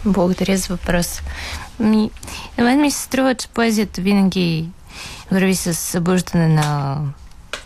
Благодаря 0.04 0.56
за 0.56 0.68
въпрос. 0.68 1.22
Ми, 1.80 2.10
на 2.58 2.64
мен 2.64 2.80
ми 2.80 2.90
се 2.90 3.02
струва, 3.02 3.34
че 3.34 3.48
поезията 3.48 4.00
винаги 4.00 4.68
върви 5.30 5.54
с 5.54 5.74
събуждане 5.74 6.48
на 6.48 6.98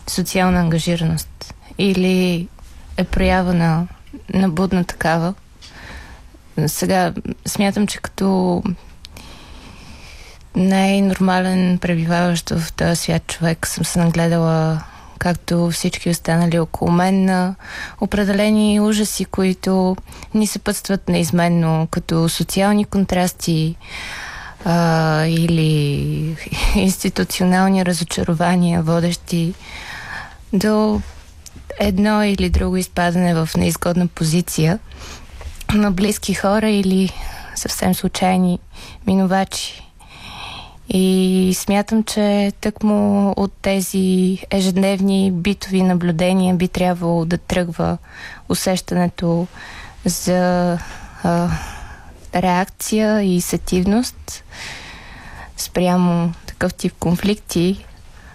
социална 0.07 0.61
ангажираност 0.61 1.55
или 1.79 2.49
е 2.97 3.05
проява 3.05 3.55
на, 3.55 3.87
на 4.35 4.49
будна 4.49 4.85
такава. 4.85 5.35
Сега 6.67 7.13
смятам, 7.47 7.87
че 7.87 7.99
като 7.99 8.63
най-нормален 10.57 11.79
пребиваващ 11.79 12.51
в 12.51 12.73
този 12.73 12.97
свят 12.97 13.27
човек 13.27 13.67
съм 13.67 13.85
се 13.85 13.99
нагледала 13.99 14.83
както 15.19 15.71
всички 15.71 16.11
останали 16.11 16.59
около 16.59 16.91
мен, 16.91 17.25
на 17.25 17.55
определени 18.01 18.81
ужаси, 18.81 19.25
които 19.25 19.97
ни 20.35 20.47
съпътстват 20.47 21.09
неизменно, 21.09 21.89
като 21.91 22.29
социални 22.29 22.85
контрасти, 22.85 23.77
а, 24.69 25.25
или 25.27 26.37
институционални 26.75 27.87
разочарования, 27.87 28.83
водещи 28.83 29.55
до 30.53 31.01
едно 31.81 32.25
или 32.25 32.51
друго 32.51 32.77
изпадане 32.77 33.35
в 33.35 33.49
неизгодна 33.57 34.07
позиция 34.07 34.79
на 35.75 35.91
близки 35.91 36.35
хора 36.35 36.71
или 36.71 37.11
съвсем 37.55 37.95
случайни 37.95 38.59
минувачи. 39.07 39.83
И 40.89 41.53
смятам, 41.57 42.05
че 42.05 42.53
тъкмо 42.61 43.31
от 43.37 43.53
тези 43.63 44.39
ежедневни 44.51 45.33
битови 45.33 45.83
наблюдения 45.83 46.55
би 46.55 46.69
трябвало 46.69 47.25
да 47.25 47.39
тръгва 47.39 47.99
усещането 48.49 49.47
за 50.05 50.73
а, 51.23 51.49
реакция 52.35 53.23
и 53.23 53.41
сетивност 53.41 54.45
спрямо 55.57 56.33
такъв 56.47 56.75
тип 56.75 56.93
конфликти, 56.99 57.85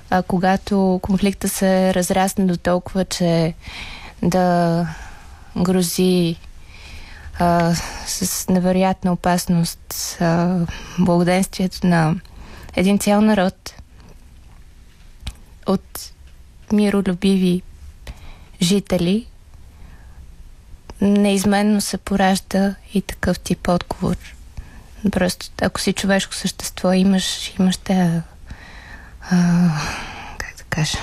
а 0.09 0.23
когато 0.23 0.99
конфликта 1.01 1.49
се 1.49 1.93
разрасне 1.93 2.45
до 2.45 2.57
толкова, 2.57 3.05
че 3.05 3.53
да 4.21 4.87
грози 5.57 6.35
а, 7.39 7.75
с 8.05 8.49
невероятна 8.49 9.13
опасност 9.13 10.17
а, 10.21 10.59
благоденствието 10.99 11.87
на 11.87 12.15
един 12.75 12.99
цял 12.99 13.21
народ 13.21 13.73
от 15.67 16.11
миролюбиви 16.71 17.61
жители, 18.61 19.25
неизменно 21.03 21.81
се 21.81 21.97
поражда 21.97 22.75
и 22.93 23.01
такъв 23.01 23.39
тип 23.39 23.67
отговор. 23.67 24.15
Просто, 25.11 25.47
ако 25.61 25.79
си 25.79 25.93
човешко 25.93 26.35
същество, 26.35 26.93
имаш, 26.93 27.53
имаш 27.59 27.77
те, 27.77 28.21
а, 29.31 29.69
как 30.37 30.57
да 30.57 30.63
кажа, 30.69 30.97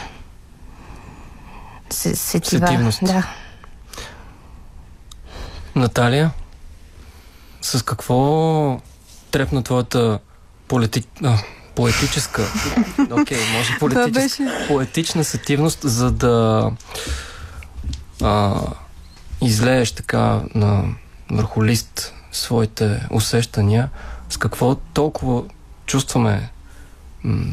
сетива. 1.90 2.66
Сетивност. 2.66 2.99
Да. 3.02 3.26
Наталия, 5.75 6.30
с 7.62 7.83
какво 7.85 8.80
трепна 9.30 9.62
твоята 9.62 10.19
полити... 10.69 11.04
а, 11.25 11.38
поетическа, 11.75 12.42
окей, 13.11 13.38
okay, 13.38 13.52
може 13.52 13.78
политическа, 13.78 14.11
беше... 14.11 14.66
поетична 14.69 15.25
сетивност, 15.25 15.78
за 15.83 16.11
да 16.11 16.71
а, 18.23 18.61
излееш 19.42 19.92
така 19.92 20.40
на 20.54 20.85
върху 21.30 21.64
лист 21.64 22.14
своите 22.32 23.06
усещания, 23.11 23.90
с 24.30 24.37
какво 24.37 24.75
толкова 24.75 25.42
чувстваме 25.87 26.50
м- 27.25 27.44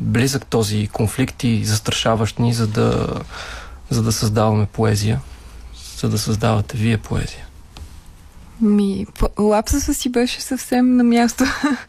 близък 0.00 0.46
този 0.46 0.86
конфликт 0.86 1.44
и 1.44 1.64
застрашаващ 1.64 2.38
ни, 2.38 2.52
за 2.52 2.66
да, 2.66 3.08
за 3.90 4.02
да 4.02 4.12
създаваме 4.12 4.66
поезия, 4.66 5.20
за 6.00 6.08
да 6.08 6.18
създавате 6.18 6.76
вие 6.76 6.98
поезия? 6.98 7.46
Ми, 8.60 9.06
лапсуса 9.38 9.94
си 9.94 10.08
беше 10.08 10.40
съвсем 10.40 10.96
на 10.96 11.04
място, 11.04 11.44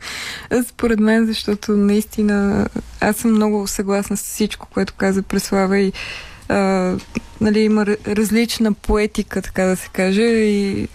според 0.70 1.00
мен, 1.00 1.26
защото 1.26 1.72
наистина 1.72 2.68
аз 3.00 3.16
съм 3.16 3.32
много 3.32 3.68
съгласна 3.68 4.18
с 4.18 4.24
всичко, 4.24 4.68
което 4.74 4.94
каза 4.94 5.22
Преслава 5.22 5.80
и 5.80 5.94
нали, 7.42 7.60
има 7.60 7.86
различна 8.08 8.74
поетика, 8.74 9.42
така 9.42 9.64
да 9.64 9.76
се 9.76 9.90
каже, 9.90 10.24
и 10.24 10.88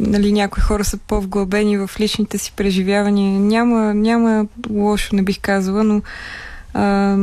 нали, 0.00 0.32
някои 0.32 0.62
хора 0.62 0.84
са 0.84 0.96
по-вглъбени 0.96 1.78
в 1.78 1.90
личните 2.00 2.38
си 2.38 2.52
преживявания. 2.56 3.40
Няма, 3.40 3.94
няма 3.94 4.46
лошо, 4.70 5.16
не 5.16 5.22
бих 5.22 5.40
казала, 5.40 5.84
но 5.84 6.02
а, 6.74 7.16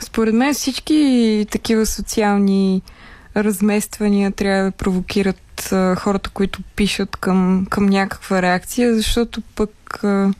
според 0.00 0.34
мен 0.34 0.54
всички 0.54 1.46
такива 1.50 1.86
социални 1.86 2.82
размествания 3.36 4.32
трябва 4.32 4.64
да 4.64 4.70
провокират 4.70 5.72
а, 5.72 5.94
хората, 5.94 6.30
които 6.30 6.62
пишат 6.76 7.16
към, 7.16 7.66
към 7.70 7.86
някаква 7.86 8.42
реакция, 8.42 8.94
защото 8.94 9.40
пък 9.40 10.04
а, 10.04 10.30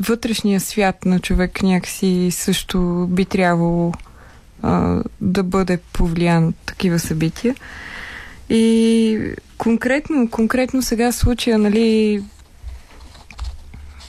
вътрешния 0.00 0.60
свят 0.60 1.04
на 1.04 1.20
човек 1.20 1.62
някакси 1.62 2.28
също 2.30 3.06
би 3.10 3.24
трябвало 3.24 3.92
а, 4.62 5.02
да 5.20 5.42
бъде 5.42 5.78
повлиян 5.92 6.48
от 6.48 6.54
такива 6.66 6.98
събития. 6.98 7.54
И 8.50 9.18
конкретно, 9.58 10.30
конкретно 10.30 10.82
сега 10.82 11.12
случая, 11.12 11.58
нали, 11.58 12.22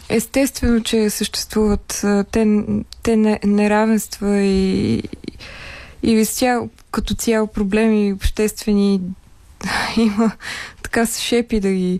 естествено, 0.09 0.83
че 0.83 1.09
съществуват 1.09 2.05
те, 2.31 2.63
те 3.03 3.39
неравенства 3.43 4.39
и, 4.41 5.03
и 6.03 6.25
цяло, 6.25 6.69
като 6.91 7.15
цяло 7.15 7.47
проблеми 7.47 8.13
обществени 8.13 9.01
има 9.97 10.31
така 10.83 11.05
се 11.05 11.21
шепи 11.21 11.59
да 11.59 11.71
ги 11.71 11.99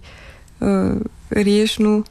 а, 0.62 0.96
риеш, 1.36 1.78
но 1.78 2.04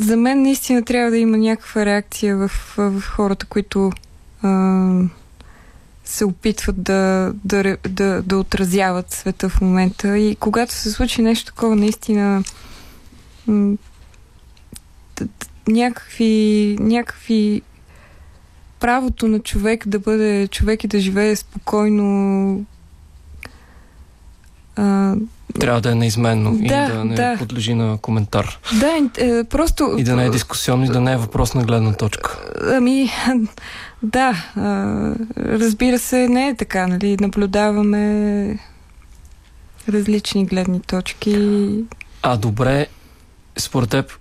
за 0.00 0.16
мен 0.16 0.42
наистина 0.42 0.84
трябва 0.84 1.10
да 1.10 1.16
има 1.16 1.36
някаква 1.36 1.84
реакция 1.84 2.36
в, 2.36 2.48
в, 2.76 3.00
хората, 3.00 3.46
които 3.46 3.92
а, 4.42 5.00
се 6.04 6.24
опитват 6.24 6.82
да, 6.82 7.32
да, 7.44 7.76
да, 7.88 8.22
да 8.22 8.38
отразяват 8.38 9.12
света 9.12 9.48
в 9.48 9.60
момента. 9.60 10.18
И 10.18 10.36
когато 10.36 10.72
се 10.72 10.90
случи 10.90 11.22
нещо 11.22 11.46
такова, 11.46 11.76
наистина 11.76 12.44
някакви, 15.68 16.76
някакви 16.80 17.62
правото 18.80 19.28
на 19.28 19.40
човек 19.40 19.88
да 19.88 19.98
бъде 19.98 20.48
човек 20.48 20.84
и 20.84 20.88
да 20.88 21.00
живее 21.00 21.36
спокойно 21.36 22.64
а, 24.76 25.14
трябва 25.60 25.80
да 25.80 25.90
е 25.90 25.94
неизменно 25.94 26.52
да, 26.52 26.64
и 26.64 26.68
да 26.68 27.04
не 27.04 27.14
да. 27.14 27.36
подлежи 27.38 27.74
на 27.74 27.98
коментар. 27.98 28.58
Да, 28.80 29.10
е, 29.18 29.44
просто... 29.44 29.94
И 29.98 30.04
да 30.04 30.16
не 30.16 30.24
е 30.24 30.30
дискусионно, 30.30 30.84
и 30.84 30.88
да 30.88 31.00
не 31.00 31.12
е 31.12 31.16
въпрос 31.16 31.54
на 31.54 31.64
гледна 31.64 31.92
точка. 31.92 32.38
Ами, 32.66 33.10
да, 34.02 34.44
разбира 35.36 35.98
се, 35.98 36.28
не 36.28 36.48
е 36.48 36.54
така, 36.54 36.86
нали? 36.86 37.16
Наблюдаваме 37.20 38.58
различни 39.88 40.46
гледни 40.46 40.80
точки. 40.80 41.68
А 42.22 42.36
добре, 42.36 42.86
според 43.58 43.90
теб, 43.90 44.12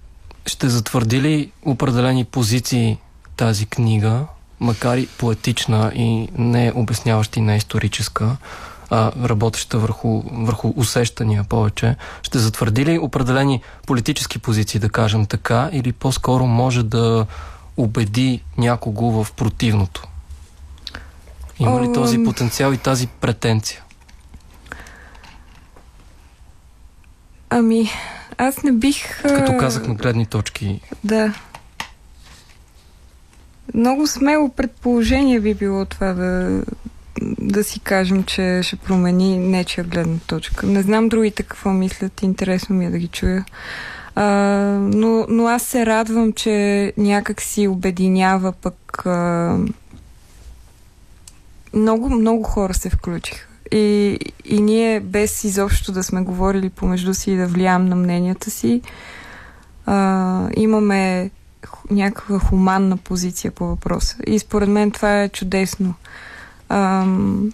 ще 0.46 0.70
затвърди 0.70 1.22
ли 1.22 1.52
определени 1.66 2.26
позиции 2.26 2.98
тази 3.38 3.66
книга, 3.66 4.26
макар 4.60 4.98
и 4.98 5.08
поетична 5.08 5.92
и 5.96 6.28
не 6.38 6.72
обясняваща 6.76 7.40
и 7.40 7.42
не 7.42 7.56
историческа, 7.56 8.38
а, 8.92 9.12
работеща 9.30 9.80
върху, 9.80 10.22
върху 10.32 10.74
усещания 10.76 11.44
повече, 11.44 11.96
ще 12.24 12.40
затвърди 12.40 12.86
ли 12.86 13.00
определени 13.00 13.62
политически 13.88 14.40
позиции, 14.40 14.80
да 14.80 14.90
кажем 14.90 15.26
така, 15.26 15.70
или 15.72 15.92
по-скоро 15.92 16.46
може 16.46 16.84
да 16.84 17.26
убеди 17.78 18.44
някого 18.58 19.24
в 19.24 19.34
противното? 19.34 20.08
Има 21.60 21.82
ли 21.82 21.94
този 21.94 22.24
потенциал 22.24 22.74
и 22.74 22.78
тази 22.78 23.08
претенция? 23.08 23.84
Ами, 27.50 27.90
аз 28.38 28.64
не 28.64 28.72
бих... 28.72 29.22
Като 29.22 29.58
казах 29.58 29.88
на 29.88 29.94
гледни 29.96 30.26
точки. 30.26 30.82
Да. 31.04 31.34
Много 33.74 34.08
смело 34.08 34.50
предположение 34.50 35.40
би 35.40 35.54
било 35.54 35.86
това 35.86 36.14
да, 36.14 36.62
да 37.42 37.64
си 37.64 37.80
кажем, 37.80 38.24
че 38.24 38.60
ще 38.64 38.76
промени 38.76 39.38
нечия 39.38 39.84
гледна 39.84 40.18
точка. 40.28 40.68
Не 40.68 40.82
знам 40.82 41.10
другите 41.10 41.44
какво 41.44 41.70
мислят, 41.70 42.22
интересно 42.22 42.76
ми 42.76 42.86
е 42.86 42.90
да 42.90 42.98
ги 42.98 43.08
чуя. 43.08 43.46
А, 44.16 44.26
но, 44.80 45.26
но 45.30 45.48
аз 45.48 45.64
се 45.64 45.86
радвам, 45.86 46.34
че 46.34 46.94
някак 46.98 47.42
си 47.42 47.68
обединява 47.68 48.52
пък 48.52 49.06
а, 49.06 49.58
много, 51.74 52.10
много 52.10 52.44
хора 52.44 52.74
се 52.74 52.90
включиха. 52.90 53.48
И, 53.72 54.18
и 54.46 54.62
ние, 54.62 55.00
без 55.00 55.44
изобщо 55.44 55.92
да 55.92 56.04
сме 56.04 56.22
говорили 56.22 56.70
помежду 56.70 57.14
си 57.14 57.32
и 57.32 57.38
да 57.38 57.48
влияем 57.48 57.86
на 57.86 57.96
мненията 57.96 58.52
си, 58.52 58.82
а, 59.86 60.50
имаме 60.58 61.32
някаква 61.92 62.40
хуманна 62.40 62.98
позиция 62.98 63.52
по 63.52 63.66
въпроса. 63.66 64.18
И 64.28 64.40
според 64.40 64.70
мен 64.70 64.92
това 64.92 65.22
е 65.22 65.30
чудесно. 65.30 65.94
Ам, 66.72 67.52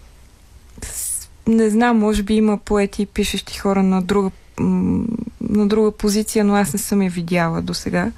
не 1.47 1.69
знам, 1.69 1.99
може 1.99 2.23
би 2.23 2.33
има 2.33 2.57
поети 2.57 3.01
и 3.01 3.05
пишещи 3.05 3.59
хора 3.59 3.83
на 3.83 4.01
друга, 4.01 4.31
на 4.59 5.67
друга 5.67 5.91
позиция, 5.91 6.45
но 6.45 6.55
аз 6.55 6.73
не 6.73 6.79
съм 6.79 7.01
я 7.01 7.09
видяла 7.09 7.61
до 7.61 7.73
сега. 7.73 8.11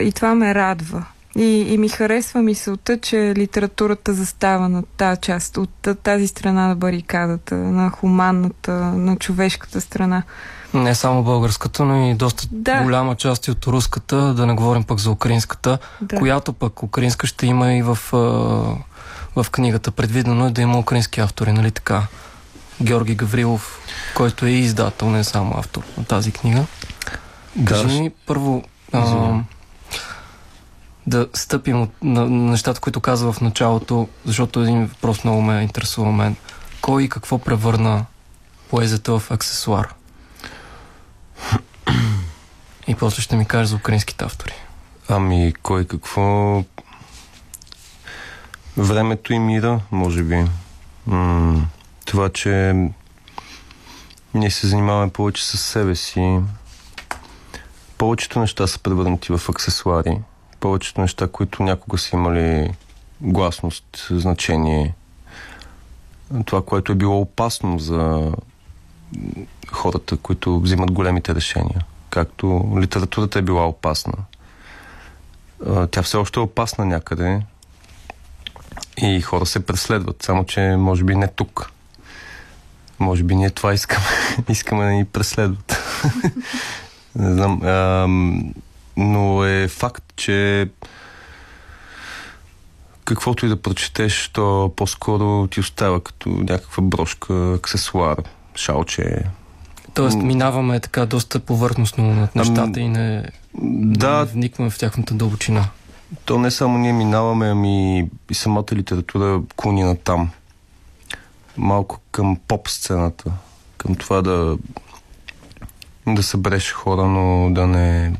И 0.00 0.12
това 0.14 0.34
ме 0.34 0.54
радва. 0.54 1.04
И, 1.36 1.66
и 1.74 1.78
ми 1.78 1.88
харесва 1.88 2.42
мисълта, 2.42 2.98
че 3.00 3.34
литературата 3.36 4.14
застава 4.14 4.68
на 4.68 4.82
тази 4.82 5.20
част, 5.20 5.56
от 5.56 5.88
тази 6.02 6.26
страна 6.26 6.68
на 6.68 6.76
барикадата, 6.76 7.54
на 7.54 7.90
хуманната, 7.90 8.72
на 8.72 9.16
човешката 9.16 9.80
страна. 9.80 10.22
Не 10.74 10.94
само 10.94 11.24
българската, 11.24 11.84
но 11.84 12.10
и 12.10 12.14
доста 12.14 12.48
да. 12.50 12.82
голяма 12.82 13.14
част 13.14 13.48
от 13.48 13.66
руската, 13.66 14.34
да 14.34 14.46
не 14.46 14.54
говорим 14.54 14.84
пък 14.84 14.98
за 14.98 15.10
украинската, 15.10 15.78
да. 16.00 16.18
която 16.18 16.52
пък 16.52 16.82
украинска 16.82 17.26
ще 17.26 17.46
има 17.46 17.72
и 17.72 17.82
в 17.82 17.98
в 19.36 19.46
книгата. 19.50 19.90
Предвидено 19.90 20.46
е 20.46 20.50
да 20.50 20.62
има 20.62 20.78
украински 20.78 21.20
автори, 21.20 21.52
нали 21.52 21.70
така? 21.70 22.06
Георги 22.82 23.14
Гаврилов, 23.14 23.80
който 24.14 24.46
е 24.46 24.50
издател, 24.50 25.10
не 25.10 25.24
само 25.24 25.54
автор 25.58 25.82
на 25.98 26.04
тази 26.04 26.32
книга. 26.32 26.64
Да, 27.56 27.82
Кажи 27.82 28.00
ми 28.00 28.10
първо 28.26 28.62
а, 28.92 29.34
да 31.06 31.28
стъпим 31.34 31.82
от, 31.82 31.90
на, 32.02 32.20
на 32.20 32.50
нещата, 32.50 32.80
които 32.80 33.00
каза 33.00 33.32
в 33.32 33.40
началото, 33.40 34.08
защото 34.24 34.60
един 34.60 34.86
въпрос 34.86 35.24
много 35.24 35.42
ме 35.42 35.62
интересува 35.62 36.12
мен. 36.12 36.36
Кой 36.80 37.02
и 37.02 37.08
какво 37.08 37.38
превърна 37.38 38.04
поезията 38.70 39.18
в 39.18 39.30
аксесуар? 39.30 39.94
И 42.86 42.94
после 42.94 43.22
ще 43.22 43.36
ми 43.36 43.46
кажеш 43.46 43.68
за 43.68 43.76
украинските 43.76 44.24
автори. 44.24 44.52
Ами, 45.08 45.54
кой 45.62 45.84
какво... 45.84 46.62
Времето 48.76 49.32
и 49.32 49.38
мира, 49.38 49.80
може 49.90 50.22
би. 50.22 50.44
М- 51.06 51.66
това, 52.04 52.28
че 52.28 52.74
ние 54.34 54.50
се 54.50 54.66
занимаваме 54.66 55.12
повече 55.12 55.46
с 55.46 55.58
себе 55.58 55.94
си. 55.96 56.40
Повечето 57.98 58.40
неща 58.40 58.66
са 58.66 58.78
превърнати 58.78 59.32
в 59.32 59.48
аксесуари. 59.48 60.18
Повечето 60.60 61.00
неща, 61.00 61.28
които 61.28 61.62
някога 61.62 61.98
са 61.98 62.16
имали 62.16 62.70
гласност, 63.20 64.06
значение. 64.10 64.94
Това, 66.44 66.62
което 66.62 66.92
е 66.92 66.94
било 66.94 67.20
опасно 67.20 67.78
за 67.78 68.32
хората, 69.72 70.16
които 70.16 70.60
взимат 70.60 70.92
големите 70.92 71.34
решения. 71.34 71.84
Както 72.10 72.72
литературата 72.78 73.38
е 73.38 73.42
била 73.42 73.66
опасна. 73.66 74.14
Тя 75.90 76.02
все 76.02 76.16
още 76.16 76.40
е 76.40 76.42
опасна 76.42 76.84
някъде 76.84 77.42
и 78.96 79.20
хора 79.20 79.46
се 79.46 79.66
преследват, 79.66 80.22
само 80.22 80.44
че 80.44 80.60
може 80.60 81.04
би 81.04 81.14
не 81.14 81.28
тук. 81.28 81.70
Може 82.98 83.22
би 83.22 83.34
ние 83.34 83.50
това 83.50 83.74
искаме. 83.74 84.06
искаме 84.48 84.84
да 84.84 84.90
ни 84.90 85.04
преследват. 85.04 85.82
не 87.16 87.32
знам. 87.32 87.60
А, 87.62 88.06
но 88.96 89.44
е 89.44 89.68
факт, 89.68 90.04
че 90.16 90.68
каквото 93.04 93.46
и 93.46 93.48
да 93.48 93.62
прочетеш, 93.62 94.28
то 94.28 94.72
по-скоро 94.76 95.46
ти 95.46 95.60
остава 95.60 96.00
като 96.00 96.28
някаква 96.28 96.82
брошка, 96.82 97.54
аксесуар, 97.54 98.16
шалче. 98.54 99.22
Тоест, 99.94 100.16
минаваме 100.16 100.80
така 100.80 101.06
доста 101.06 101.40
повърхностно 101.40 102.14
над 102.14 102.34
нещата 102.34 102.80
и 102.80 102.88
не, 102.88 103.24
да, 103.54 104.18
не 104.18 104.24
вникваме 104.24 104.70
в 104.70 104.78
тяхната 104.78 105.14
дълбочина. 105.14 105.68
То 106.24 106.38
не 106.38 106.50
само 106.50 106.78
ние 106.78 106.92
минаваме, 106.92 107.48
ами 107.48 108.08
и 108.30 108.34
самата 108.34 108.66
литература 108.72 109.42
клони 109.56 109.82
на 109.82 109.96
там 109.96 110.30
малко 111.56 112.00
към 112.12 112.36
поп 112.48 112.68
сцената, 112.68 113.32
към 113.78 113.94
това 113.94 114.22
да 114.22 114.58
да 116.06 116.22
събереш 116.22 116.72
хора, 116.72 117.06
но 117.06 117.54
да 117.54 117.66
не 117.66 118.16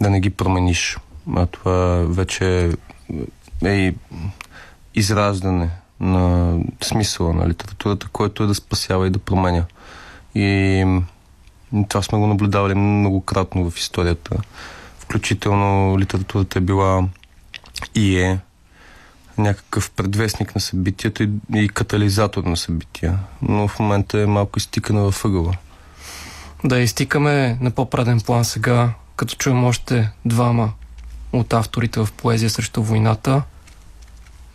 да 0.00 0.10
не 0.10 0.20
ги 0.20 0.30
промениш. 0.30 0.98
А 1.36 1.46
това 1.46 2.04
вече 2.08 2.72
е 3.64 3.70
и 3.70 3.94
израждане 4.94 5.70
на 6.00 6.54
смисъла 6.82 7.32
на 7.32 7.48
литературата, 7.48 8.08
който 8.12 8.42
е 8.42 8.46
да 8.46 8.54
спасява 8.54 9.06
и 9.06 9.10
да 9.10 9.18
променя. 9.18 9.64
И 10.34 10.84
това 11.88 12.02
сме 12.02 12.18
го 12.18 12.26
наблюдавали 12.26 12.74
многократно 12.74 13.70
в 13.70 13.78
историята. 13.78 14.36
Включително 15.12 15.98
литературата 15.98 16.58
е 16.58 16.62
била 16.62 17.04
и 17.94 18.18
е 18.18 18.38
някакъв 19.38 19.90
предвестник 19.90 20.54
на 20.54 20.60
събитията 20.60 21.24
и, 21.24 21.30
и 21.54 21.68
катализатор 21.68 22.44
на 22.44 22.56
събития. 22.56 23.18
Но 23.42 23.68
в 23.68 23.78
момента 23.78 24.20
е 24.20 24.26
малко 24.26 24.58
изтикана 24.58 25.02
във 25.02 25.24
ъгъла. 25.24 25.52
Да, 26.64 26.78
изтикаме 26.78 27.58
на 27.60 27.70
по-праден 27.70 28.20
план 28.20 28.44
сега, 28.44 28.90
като 29.16 29.34
чуем 29.34 29.64
още 29.64 30.10
двама 30.24 30.72
от 31.32 31.52
авторите 31.52 32.00
в 32.00 32.12
поезия 32.12 32.50
срещу 32.50 32.82
войната. 32.82 33.42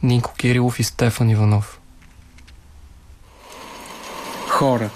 Нинко 0.04 0.34
Кирилов 0.34 0.80
и 0.80 0.84
Стефан 0.84 1.30
Иванов. 1.30 1.80
Хора. 4.50 4.90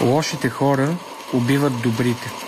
Лошите 0.00 0.48
хора 0.48 0.96
убиват 1.32 1.82
добрите. 1.82 2.47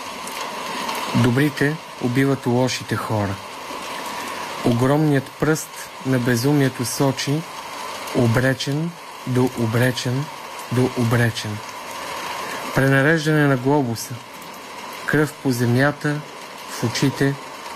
Добрите 1.14 1.76
убиват 2.04 2.46
лошите 2.46 2.96
хора. 2.96 3.34
Огромният 4.64 5.30
пръст 5.40 5.90
на 6.06 6.18
безумието 6.18 6.84
сочи, 6.84 7.40
обречен 8.16 8.90
до 9.26 9.50
обречен 9.58 10.24
до 10.72 10.90
обречен. 10.98 11.58
Пренареждане 12.74 13.46
на 13.46 13.56
глобуса, 13.56 14.14
кръв 15.06 15.32
по 15.32 15.50
земята, 15.50 16.20
в 16.70 16.84
очите, 16.84 17.34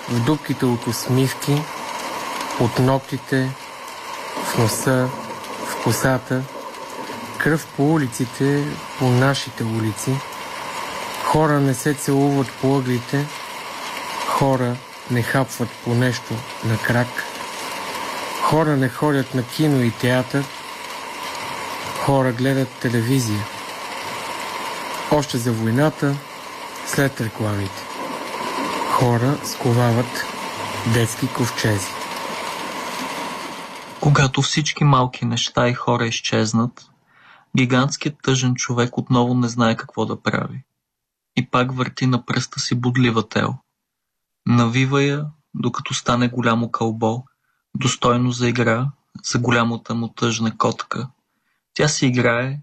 в 0.08 0.24
дубките 0.24 0.66
от 0.66 0.86
усмивки, 0.86 1.62
от 2.60 2.78
ногтите, 2.78 3.50
в 4.44 4.58
носа, 4.58 5.08
в 5.66 5.82
косата, 5.82 6.42
кръв 7.38 7.66
по 7.76 7.92
улиците, 7.92 8.64
по 8.98 9.04
нашите 9.04 9.64
улици. 9.64 10.16
Хора 11.24 11.60
не 11.60 11.74
се 11.74 11.94
целуват 11.94 12.46
по 12.60 12.76
ъглите, 12.76 13.26
хора 14.26 14.76
не 15.10 15.22
хапват 15.22 15.68
по 15.84 15.94
нещо 15.94 16.34
на 16.64 16.78
крак. 16.78 17.24
Хора 18.42 18.76
не 18.76 18.88
ходят 18.88 19.34
на 19.34 19.42
кино 19.42 19.82
и 19.82 19.90
театър. 19.90 20.44
Хора 22.04 22.32
гледат 22.32 22.68
телевизия. 22.68 23.44
Още 25.10 25.38
за 25.38 25.52
войната, 25.52 26.16
след 26.86 27.20
рекламите. 27.20 27.82
Хора 28.90 29.38
сковават 29.44 30.26
детски 30.94 31.28
ковчези. 31.28 31.88
Когато 34.00 34.42
всички 34.42 34.84
малки 34.84 35.24
неща 35.24 35.68
и 35.68 35.74
хора 35.74 36.06
изчезнат, 36.06 36.86
гигантският 37.56 38.16
тъжен 38.22 38.54
човек 38.54 38.98
отново 38.98 39.34
не 39.34 39.48
знае 39.48 39.76
какво 39.76 40.06
да 40.06 40.22
прави. 40.22 40.64
И 41.36 41.50
пак 41.50 41.72
върти 41.72 42.06
на 42.06 42.26
пръста 42.26 42.60
си 42.60 42.74
бодлива 42.74 43.28
тел. 43.28 43.54
Навива 44.46 45.02
я, 45.02 45.26
докато 45.54 45.94
стане 45.94 46.28
голямо 46.28 46.70
кълбо, 46.70 47.24
достойно 47.76 48.30
за 48.30 48.48
игра, 48.48 48.90
за 49.24 49.38
голямата 49.38 49.94
му 49.94 50.08
тъжна 50.08 50.58
котка. 50.58 51.08
Тя 51.74 51.88
си 51.88 52.06
играе 52.06 52.60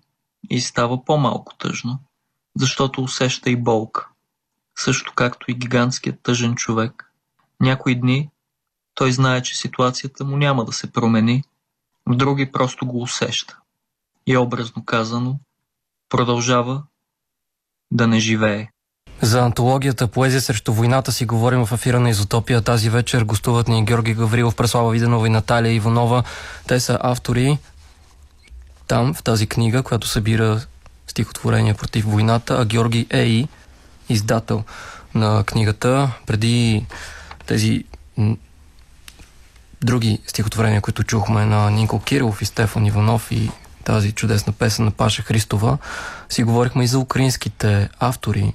и 0.49 0.61
става 0.61 1.05
по-малко 1.05 1.55
тъжно, 1.55 1.99
защото 2.55 3.03
усеща 3.03 3.49
и 3.49 3.55
болка. 3.55 4.07
Също 4.77 5.13
както 5.15 5.51
и 5.51 5.53
гигантският 5.53 6.21
тъжен 6.21 6.55
човек. 6.55 7.13
Някои 7.59 7.99
дни 7.99 8.29
той 8.95 9.11
знае, 9.11 9.41
че 9.41 9.57
ситуацията 9.57 10.25
му 10.25 10.37
няма 10.37 10.65
да 10.65 10.71
се 10.71 10.91
промени, 10.91 11.43
в 12.05 12.15
други 12.15 12.51
просто 12.51 12.85
го 12.85 13.01
усеща. 13.01 13.59
И 14.27 14.37
образно 14.37 14.85
казано, 14.85 15.39
продължава 16.09 16.83
да 17.91 18.07
не 18.07 18.19
живее. 18.19 18.67
За 19.21 19.39
антологията 19.39 20.07
Поезия 20.07 20.41
срещу 20.41 20.73
войната 20.73 21.11
си 21.11 21.25
говорим 21.25 21.65
в 21.65 21.71
ефира 21.71 21.99
на 21.99 22.09
Изотопия. 22.09 22.61
Тази 22.61 22.89
вечер 22.89 23.23
гостуват 23.23 23.67
ни 23.67 23.85
Георги 23.85 24.13
Гаврилов, 24.13 24.55
Преслава 24.55 24.91
Виденова 24.91 25.27
и 25.27 25.29
Наталия 25.29 25.73
Иванова. 25.73 26.23
Те 26.67 26.79
са 26.79 26.97
автори 27.01 27.57
там, 28.87 29.13
в 29.13 29.23
тази 29.23 29.47
книга, 29.47 29.83
която 29.83 30.07
събира 30.07 30.61
стихотворения 31.07 31.75
против 31.75 32.05
войната, 32.05 32.57
а 32.61 32.65
Георги 32.65 33.07
е 33.09 33.23
и 33.23 33.47
издател 34.09 34.63
на 35.15 35.43
книгата. 35.43 36.11
Преди 36.27 36.85
тези 37.45 37.83
други 39.83 40.19
стихотворения, 40.27 40.81
които 40.81 41.03
чухме 41.03 41.45
на 41.45 41.71
Никол 41.71 41.99
Кирилов 41.99 42.41
и 42.41 42.45
Стефан 42.45 42.85
Иванов 42.85 43.31
и 43.31 43.49
тази 43.81 44.11
чудесна 44.11 44.53
песен 44.53 44.85
на 44.85 44.91
Паша 44.91 45.21
Христова, 45.21 45.77
си 46.29 46.43
говорихме 46.43 46.83
и 46.83 46.87
за 46.87 46.99
украинските 46.99 47.89
автори, 47.99 48.53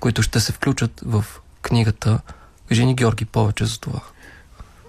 които 0.00 0.22
ще 0.22 0.40
се 0.40 0.52
включат 0.52 1.00
в 1.04 1.24
книгата. 1.62 2.20
Кажи 2.68 2.84
ни, 2.84 2.94
Георги, 2.94 3.24
повече 3.24 3.64
за 3.64 3.80
това. 3.80 4.00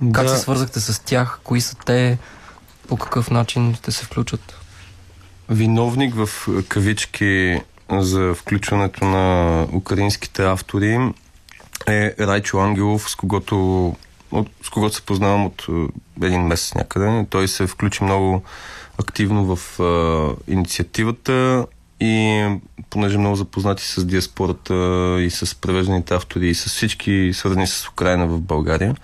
Да. 0.02 0.20
Как 0.20 0.30
се 0.30 0.38
свързахте 0.38 0.80
с 0.80 1.00
тях? 1.00 1.40
Кои 1.44 1.62
са 1.62 1.76
те? 1.86 2.18
По 2.88 2.98
какъв 2.98 3.32
начин 3.32 3.76
ще 3.76 3.92
се 3.92 4.06
включат? 4.06 4.58
Виновник 5.50 6.16
в 6.16 6.48
кавички 6.68 7.62
за 7.92 8.34
включването 8.34 9.06
на 9.06 9.68
украинските 9.74 10.44
автори 10.46 11.14
е 11.88 12.16
Райчо 12.20 12.60
Ангелов, 12.60 13.10
с 13.10 13.16
когото, 13.16 13.86
от, 14.32 14.50
с 14.64 14.70
когото 14.70 14.96
се 14.96 15.02
познавам 15.02 15.46
от 15.46 15.66
е, 15.70 16.26
един 16.26 16.42
месец 16.42 16.76
някъде. 16.76 17.26
Той 17.30 17.48
се 17.48 17.68
включи 17.68 18.04
много 18.04 18.44
активно 19.02 19.56
в 19.56 19.80
а, 19.80 20.52
инициативата 20.52 21.66
и 22.00 22.46
понеже 22.90 23.18
много 23.18 23.36
запознати 23.36 23.84
с 23.84 24.06
диаспората 24.06 24.74
и 25.22 25.30
с 25.30 25.56
превежданите 25.56 26.14
автори 26.14 26.50
и 26.50 26.56
с 26.56 26.70
всички 26.70 27.32
свързани 27.34 27.68
с 27.68 27.90
Украина 27.90 28.28
в 28.28 28.42
България, 28.42 28.96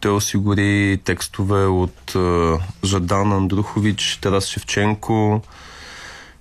той 0.00 0.12
осигури 0.12 1.00
текстове 1.04 1.66
от 1.66 2.14
а, 2.14 2.58
Жадан 2.84 3.32
Андрухович, 3.32 4.18
Тарас 4.22 4.46
Шевченко, 4.46 5.42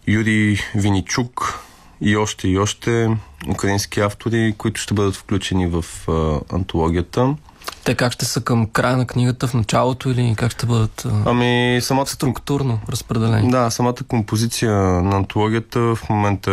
Юрий 0.07 0.57
Виничук 0.75 1.59
и 2.01 2.17
още 2.17 2.47
и 2.47 2.57
още 2.57 3.17
украински 3.49 3.99
автори, 3.99 4.55
които 4.57 4.81
ще 4.81 4.93
бъдат 4.93 5.15
включени 5.15 5.67
в 5.67 5.85
а, 6.07 6.39
антологията. 6.55 7.35
Те 7.83 7.95
как 7.95 8.13
ще 8.13 8.25
са 8.25 8.41
към 8.41 8.65
края 8.65 8.97
на 8.97 9.05
книгата, 9.07 9.47
в 9.47 9.53
началото 9.53 10.09
или 10.09 10.35
как 10.37 10.51
ще 10.51 10.65
бъдат 10.65 11.05
Ами, 11.25 11.79
самата 11.81 12.05
структурно 12.07 12.79
разпределени? 12.89 13.51
Да, 13.51 13.69
самата 13.69 13.95
композиция 14.07 14.71
на 15.01 15.15
антологията 15.15 15.79
в 15.95 16.09
момента, 16.09 16.51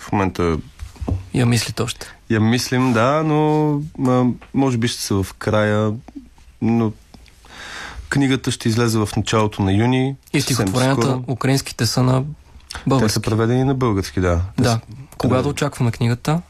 в 0.00 0.12
момента 0.12 0.58
Я 1.34 1.46
мислите 1.46 1.82
още. 1.82 2.06
я 2.30 2.40
мислим, 2.40 2.92
да, 2.92 3.22
но 3.22 3.70
а, 4.06 4.24
може 4.54 4.78
би 4.78 4.88
ще 4.88 5.02
са 5.02 5.22
в 5.22 5.34
края, 5.34 5.92
но 6.62 6.92
книгата 8.08 8.50
ще 8.50 8.68
излезе 8.68 8.98
в 8.98 9.08
началото 9.16 9.62
на 9.62 9.72
юни. 9.72 10.16
И 10.32 10.40
стихотворенията, 10.40 11.20
украинските 11.28 11.86
са 11.86 12.02
на 12.02 12.22
Те 12.22 12.80
български. 12.86 13.12
са 13.12 13.20
преведени 13.20 13.64
на 13.64 13.74
български, 13.74 14.20
да. 14.20 14.40
Те 14.56 14.62
Да. 14.62 14.70
са 14.70 14.78
Кога 14.78 14.92
да 15.08 15.18
преведени. 15.30 15.50
очакваме 15.50 15.90
книгата? 15.90 16.40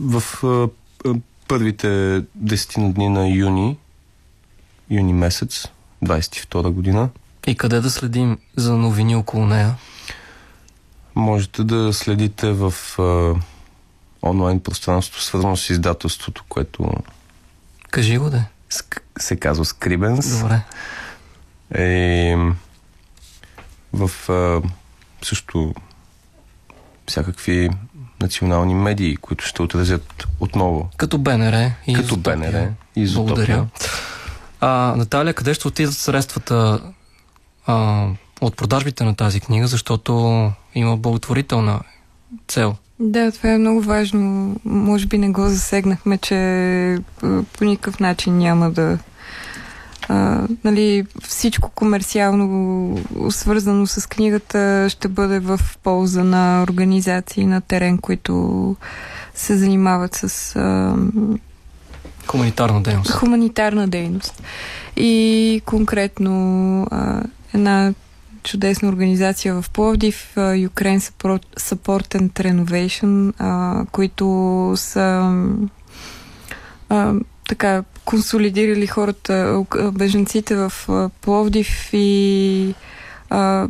В 0.00 0.22
а, 0.44 0.68
а, 1.08 1.14
първите 1.48 2.22
десетина 2.34 2.92
дни 2.92 3.08
на 3.08 3.28
юни, 3.28 3.76
юни 4.90 5.12
месец, 5.12 5.66
22 6.04 6.68
година, 6.68 7.08
И 7.46 7.56
къде 7.56 7.80
да 7.80 7.90
следим 7.90 8.38
за 8.56 8.72
новини 8.74 9.16
около 9.16 9.46
нея? 9.46 9.74
можете 11.14 11.64
да 11.64 11.92
следите 11.92 12.52
в 12.52 12.74
а, 12.98 13.34
онлайн 14.22 14.60
пространството, 14.60 15.22
свързано 15.22 15.56
с 15.56 15.70
издателството, 15.70 16.44
което 16.48 16.90
Кажи 17.90 18.18
го 18.18 18.30
де. 18.30 18.44
ск- 18.70 19.00
се 19.18 19.36
казва 19.36 19.64
Scribens. 19.64 20.40
Добре. 20.42 20.60
Е, 21.74 22.36
в 23.92 24.30
а, 24.30 24.62
също 25.22 25.74
всякакви 27.06 27.70
национални 28.20 28.74
медии, 28.74 29.16
които 29.16 29.44
ще 29.44 29.62
отразят 29.62 30.26
отново. 30.40 30.88
Като 30.96 31.18
БНР 31.18 31.70
и 31.86 31.94
Като 31.94 32.06
Изотопия. 32.06 32.36
БНР 32.36 32.68
и 32.96 33.02
Изотопия. 33.02 33.34
Благодаря. 33.34 33.66
А, 34.60 34.94
Наталия, 34.96 35.34
къде 35.34 35.54
ще 35.54 35.68
отидат 35.68 35.94
средствата 35.94 36.80
а, 37.66 38.06
от 38.40 38.56
продажбите 38.56 39.04
на 39.04 39.14
тази 39.14 39.40
книга, 39.40 39.66
защото 39.66 40.52
има 40.74 40.96
благотворителна 40.96 41.80
цел? 42.48 42.74
Да, 43.00 43.32
това 43.32 43.52
е 43.52 43.58
много 43.58 43.80
важно. 43.80 44.56
Може 44.64 45.06
би 45.06 45.18
не 45.18 45.30
го 45.30 45.48
засегнахме, 45.48 46.18
че 46.18 46.98
по 47.52 47.64
никакъв 47.64 48.00
начин 48.00 48.38
няма 48.38 48.70
да. 48.70 48.98
А, 50.08 50.46
нали, 50.64 51.06
всичко 51.22 51.70
комерциално 51.70 52.98
свързано 53.30 53.86
с 53.86 54.08
книгата 54.08 54.86
ще 54.90 55.08
бъде 55.08 55.38
в 55.38 55.60
полза 55.82 56.24
на 56.24 56.62
организации 56.62 57.46
на 57.46 57.60
терен, 57.60 57.98
които 57.98 58.76
се 59.34 59.56
занимават 59.56 60.14
с 60.14 60.56
а, 60.56 60.96
Хуманитарна 62.26 62.82
дейност. 62.82 63.12
хуманитарна 63.12 63.88
дейност. 63.88 64.42
И 64.96 65.62
конкретно 65.66 66.82
а, 66.90 67.22
една 67.54 67.94
чудесна 68.42 68.88
организация 68.88 69.62
в 69.62 69.70
Пловдив, 69.70 70.32
Ukraine 70.36 70.98
Support 71.60 72.20
and 72.20 72.30
Renovation, 72.30 73.32
а, 73.38 73.84
които 73.92 74.72
са 74.76 75.34
а, 76.88 77.14
така 77.48 77.84
консолидирали 78.04 78.86
хората, 78.86 79.64
беженците 79.92 80.56
в 80.56 80.72
Пловдив 81.20 81.88
и 81.92 82.74
а, 83.30 83.68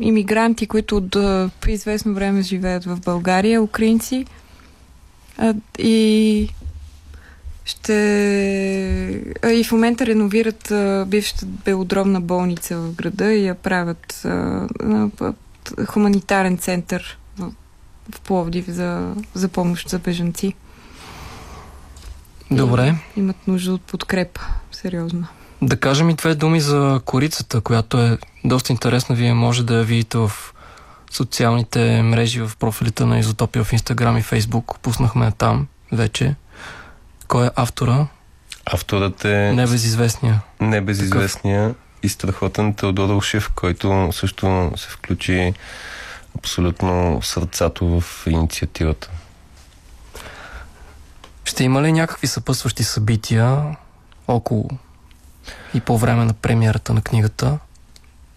иммигранти, 0.00 0.66
които 0.66 0.96
от 0.96 1.16
а, 1.16 1.50
известно 1.68 2.14
време 2.14 2.42
живеят 2.42 2.84
в 2.84 3.00
България, 3.00 3.62
украинци. 3.62 4.26
А, 5.38 5.54
и 5.78 6.48
ще... 7.64 7.92
А, 9.42 9.50
и 9.50 9.64
в 9.64 9.72
момента 9.72 10.06
реновират 10.06 10.70
а, 10.70 11.04
бившата 11.08 11.46
белодробна 11.46 12.20
болница 12.20 12.78
в 12.78 12.92
града 12.92 13.32
и 13.32 13.46
я 13.46 13.54
правят 13.54 14.22
а, 14.24 14.28
а, 15.20 15.32
хуманитарен 15.86 16.58
център 16.58 17.18
в, 17.38 17.52
в 18.10 18.20
Пловдив 18.20 18.64
за, 18.68 19.14
за 19.34 19.48
помощ 19.48 19.88
за 19.88 19.98
бежанци. 19.98 20.54
Добре. 22.50 22.94
И 23.16 23.20
имат 23.20 23.36
нужда 23.46 23.72
от 23.74 23.82
подкрепа. 23.82 24.40
Сериозно. 24.72 25.26
Да 25.62 25.76
кажем 25.80 26.10
и 26.10 26.14
две 26.14 26.34
думи 26.34 26.60
за 26.60 27.00
корицата, 27.04 27.60
която 27.60 27.98
е 27.98 28.18
доста 28.44 28.72
интересна. 28.72 29.16
Вие 29.16 29.34
може 29.34 29.62
да 29.64 29.74
я 29.74 29.84
видите 29.84 30.18
в 30.18 30.32
социалните 31.10 32.02
мрежи, 32.02 32.40
в 32.40 32.52
профилите 32.58 33.04
на 33.04 33.18
Изотопия 33.18 33.64
в 33.64 33.72
Инстаграм 33.72 34.16
и 34.16 34.22
Фейсбук. 34.22 34.78
Пуснахме 34.82 35.32
там 35.38 35.66
вече. 35.92 36.34
Кой 37.28 37.46
е 37.46 37.50
автора? 37.56 38.06
Авторът 38.66 39.24
е 39.24 39.52
Небезизвестния. 39.52 40.40
небезизвестния 40.60 41.74
и 42.02 42.08
страхотен 42.08 42.74
Теодор 42.74 43.14
Ушев, 43.14 43.50
който 43.54 44.08
също 44.12 44.72
се 44.76 44.88
включи 44.88 45.54
абсолютно 46.38 47.20
сърцато 47.22 48.00
в 48.00 48.26
инициативата. 48.26 49.10
Ще 51.46 51.64
има 51.64 51.82
ли 51.82 51.92
някакви 51.92 52.26
съпътстващи 52.26 52.84
събития 52.84 53.76
около 54.28 54.68
и 55.74 55.80
по 55.80 55.98
време 55.98 56.24
на 56.24 56.32
премиерата 56.32 56.94
на 56.94 57.02
книгата? 57.02 57.58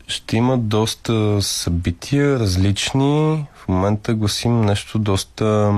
Ще 0.08 0.38
има 0.38 0.58
доста 0.58 1.41
събития, 1.41 2.39
различни. 2.39 3.45
В 3.56 3.67
момента 3.67 4.13
гласим 4.13 4.62
нещо 4.62 5.00
доста 5.00 5.74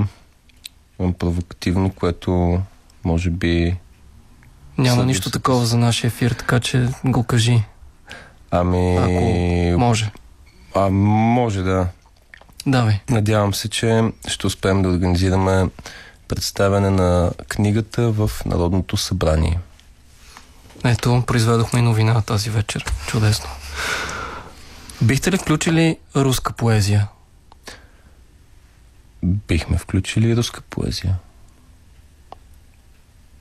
провокативно, 1.18 1.90
което 1.90 2.60
може 3.04 3.30
би... 3.30 3.76
Няма 4.78 4.88
Събития. 4.88 5.06
нищо 5.06 5.30
такова 5.30 5.66
за 5.66 5.78
нашия 5.78 6.08
ефир, 6.08 6.30
така 6.30 6.60
че 6.60 6.88
го 7.04 7.22
кажи, 7.22 7.62
Ами... 8.50 8.96
ако 8.96 9.78
може. 9.78 10.10
А, 10.74 10.90
може 10.90 11.62
да. 11.62 11.88
Давай. 12.66 13.00
Надявам 13.10 13.54
се, 13.54 13.68
че 13.68 14.02
ще 14.28 14.46
успеем 14.46 14.82
да 14.82 14.88
организираме 14.88 15.68
представяне 16.34 16.90
на 16.90 17.30
книгата 17.48 18.10
в 18.10 18.30
Народното 18.46 18.96
събрание. 18.96 19.60
Ето, 20.84 21.24
произведохме 21.26 21.78
и 21.78 21.82
новина 21.82 22.20
тази 22.20 22.50
вечер. 22.50 22.84
Чудесно. 23.06 23.50
Бихте 25.02 25.32
ли 25.32 25.36
включили 25.36 25.98
руска 26.16 26.52
поезия? 26.52 27.08
Бихме 29.22 29.78
включили 29.78 30.36
руска 30.36 30.60
поезия. 30.70 31.16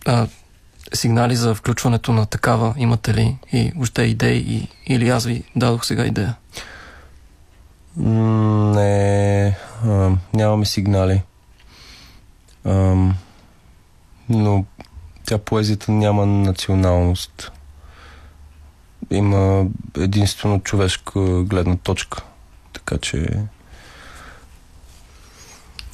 А, 0.05 0.27
сигнали 0.93 1.35
за 1.35 1.55
включването 1.55 2.13
на 2.13 2.25
такава 2.25 2.73
имате 2.77 3.13
ли? 3.13 3.37
И 3.53 3.71
въобще 3.75 4.01
идеи? 4.01 4.37
И, 4.37 4.67
или 4.93 5.09
аз 5.09 5.25
ви 5.25 5.43
дадох 5.55 5.85
сега 5.85 6.05
идея? 6.05 6.35
Не, 7.97 9.57
а, 9.85 10.11
нямаме 10.33 10.65
сигнали. 10.65 11.23
Ам, 12.65 13.15
но 14.29 14.65
тя 15.25 15.37
поезията 15.37 15.91
няма 15.91 16.25
националност. 16.25 17.51
Има 19.11 19.65
единствено 19.97 20.59
човешка 20.59 21.43
гледна 21.43 21.75
точка. 21.75 22.21
Така 22.73 22.97
че 22.97 23.39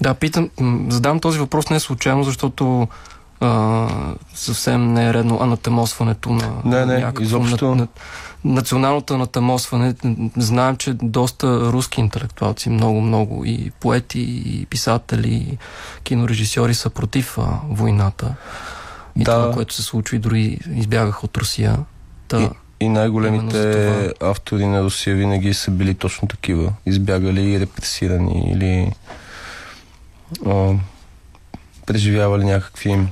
Да, 0.01 0.13
питам, 0.13 0.49
задам 0.89 1.19
този 1.19 1.39
въпрос 1.39 1.69
не 1.69 1.80
случайно, 1.80 2.23
защото 2.23 2.88
а, 3.39 3.88
съвсем 4.34 4.93
не 4.93 5.08
е 5.08 5.13
редно 5.13 5.39
анатемосването 5.41 6.30
на 6.30 6.62
Не, 6.65 6.86
не, 6.86 6.97
някакво 6.97 7.23
изобщо. 7.23 7.67
На, 7.67 7.75
на, 7.75 7.88
националното 8.47 9.13
анатемосване. 9.13 9.95
Знаем, 10.38 10.75
че 10.77 10.93
доста 10.93 11.71
руски 11.71 11.99
интелектуалци, 12.01 12.69
много, 12.69 13.01
много 13.01 13.45
и 13.45 13.71
поети, 13.79 14.19
и 14.45 14.65
писатели, 14.65 15.33
и 15.33 15.57
кинорежисьори 16.03 16.73
са 16.73 16.89
против 16.89 17.38
а, 17.38 17.60
войната. 17.69 18.36
И 19.15 19.23
Да. 19.23 19.33
това, 19.41 19.53
което 19.53 19.73
се 19.73 19.83
случва 19.83 20.15
и 20.15 20.19
дори 20.19 20.60
избягаха 20.75 21.25
от 21.25 21.38
Русия. 21.38 21.77
Та, 22.27 22.41
И, 22.41 22.49
и 22.79 22.89
най-големите 22.89 24.13
автори 24.21 24.65
на 24.65 24.83
Русия 24.83 25.15
винаги 25.15 25.53
са 25.53 25.71
били 25.71 25.95
точно 25.95 26.27
такива. 26.27 26.73
Избягали 26.86 27.41
и 27.51 27.60
репресирани 27.60 28.51
или 28.51 28.91
а, 30.45 30.73
преживявали 31.86 32.45
някакви 32.45 33.07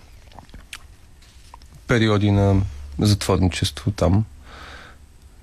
периоди 1.88 2.32
на 2.32 2.62
затворничество 3.00 3.92
там. 3.92 4.26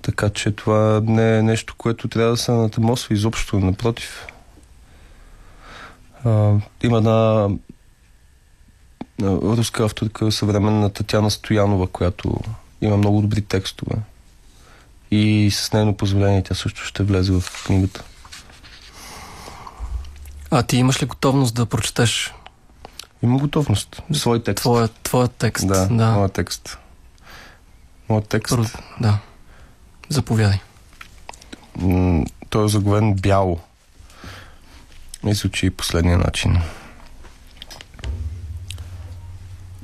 Така 0.03 0.29
че 0.29 0.51
това 0.51 1.01
не 1.05 1.37
е 1.37 1.41
нещо, 1.41 1.75
което 1.77 2.07
трябва 2.07 2.31
да 2.31 2.37
се 2.37 2.51
натамосва 2.51 3.13
изобщо. 3.13 3.59
Напротив. 3.59 4.27
А, 6.25 6.53
има 6.83 6.97
една 6.97 7.49
руска 9.31 9.83
авторка, 9.83 10.31
съвременна 10.31 10.89
Татяна 10.89 11.31
Стоянова, 11.31 11.87
която 11.87 12.39
има 12.81 12.97
много 12.97 13.21
добри 13.21 13.41
текстове. 13.41 13.95
И 15.11 15.51
с 15.51 15.73
нейно 15.73 15.97
позволение 15.97 16.43
тя 16.43 16.55
също 16.55 16.81
ще 16.81 17.03
влезе 17.03 17.31
в 17.31 17.63
книгата. 17.65 18.03
А 20.51 20.63
ти 20.63 20.77
имаш 20.77 21.01
ли 21.01 21.05
готовност 21.05 21.55
да 21.55 21.65
прочетеш? 21.65 22.33
Има 23.21 23.37
готовност. 23.37 24.01
Свой 24.13 24.43
текст. 24.43 24.61
Твоя, 24.61 24.87
твоя 24.87 25.27
текст. 25.27 25.67
Да, 25.67 25.87
да. 25.87 26.11
моят 26.11 26.33
текст. 26.33 26.77
Моят 28.09 28.27
текст. 28.27 28.57
Да. 29.01 29.19
Заповядай. 30.13 30.59
Той 32.49 32.65
е 32.65 32.67
заглавен 32.67 33.13
бяло. 33.13 33.59
И 35.63 35.69
последния 35.69 36.17
начин. 36.17 36.57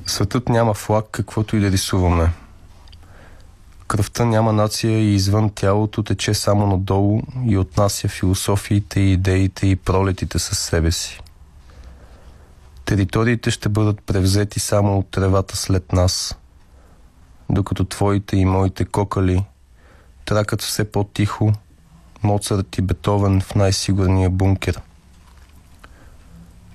Светът 0.06 0.48
няма 0.48 0.74
флаг, 0.74 1.06
каквото 1.10 1.56
и 1.56 1.60
да 1.60 1.70
рисуваме. 1.70 2.32
Кръвта 3.86 4.24
няма 4.24 4.52
нация 4.52 4.98
и 4.98 5.14
извън 5.14 5.50
тялото 5.54 6.02
тече 6.02 6.34
само 6.34 6.66
надолу 6.66 7.22
и 7.46 7.58
отнася 7.58 8.08
философиите, 8.08 9.00
идеите 9.00 9.66
и 9.66 9.76
пролетите 9.76 10.38
със 10.38 10.58
себе 10.58 10.92
си. 10.92 11.20
Териториите 12.84 13.50
ще 13.50 13.68
бъдат 13.68 14.02
превзети 14.02 14.60
само 14.60 14.98
от 14.98 15.10
тревата 15.10 15.56
след 15.56 15.92
нас, 15.92 16.38
докато 17.48 17.84
твоите 17.84 18.36
и 18.36 18.44
моите 18.44 18.84
кокали 18.84 19.44
тракат 20.30 20.62
все 20.62 20.92
по-тихо, 20.92 21.52
Моцарт 22.22 22.78
и 22.78 22.82
Бетовен 22.82 23.40
в 23.40 23.54
най-сигурния 23.54 24.30
бункер. 24.30 24.80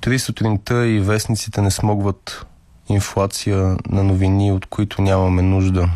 Три 0.02 0.20
сутринта 0.20 0.88
и 0.88 1.00
вестниците 1.00 1.62
не 1.62 1.72
смогват 1.72 2.46
инфлация 2.89 3.78
на 3.89 4.04
новини, 4.04 4.52
от 4.52 4.65
които 4.65 5.02
нямаме 5.02 5.41
нужда. 5.41 5.89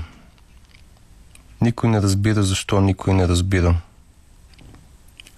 Никой 1.61 1.89
не 1.89 2.01
разбира 2.01 2.43
защо 2.43 2.81
никой 2.81 3.13
не 3.13 3.27
разбира. 3.27 3.75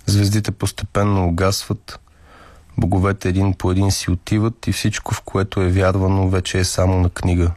Звездите 0.06 0.52
постепенно 0.52 1.28
угасват, 1.28 2.00
боговете 2.78 3.30
един 3.30 3.54
по 3.54 3.72
един 3.72 3.92
си 3.92 4.12
отиват 4.12 4.68
и 4.68 4.72
всичко, 4.72 5.14
в 5.14 5.22
което 5.22 5.62
е 5.62 5.72
вярвано, 5.72 6.30
вече 6.30 6.60
е 6.60 6.64
само 6.64 7.00
на 7.00 7.10
книга. 7.10 7.52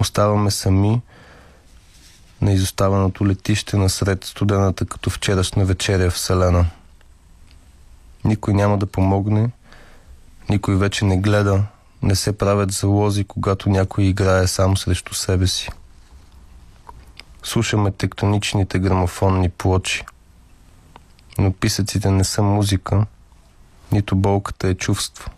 Оставаме 0.00 0.50
сами 0.50 1.00
на 2.40 2.52
изоставеното 2.52 3.26
летище 3.26 3.76
насред 3.76 4.24
студената 4.24 4.86
като 4.86 5.10
вчерашна 5.10 5.64
вечеря 5.64 6.10
Вселена. 6.10 6.66
Никой 8.24 8.54
няма 8.54 8.78
да 8.78 8.86
помогне, 8.86 9.50
никой 10.50 10.76
вече 10.76 11.04
не 11.04 11.18
гледа, 11.18 11.64
не 12.02 12.14
се 12.14 12.38
правят 12.38 12.72
залози, 12.72 13.24
когато 13.24 13.70
някой 13.70 14.04
играе 14.04 14.46
сам 14.46 14.76
срещу 14.76 15.14
себе 15.14 15.46
си. 15.46 15.70
Слушаме 17.42 17.90
тектоничните 17.90 18.78
грамофонни 18.78 19.48
плочи. 19.48 20.04
Но 21.38 21.52
писъците 21.52 22.10
не 22.10 22.24
са 22.24 22.42
музика, 22.42 23.06
нито 23.92 24.16
болката 24.16 24.68
е 24.68 24.74
чувство. 24.74 25.30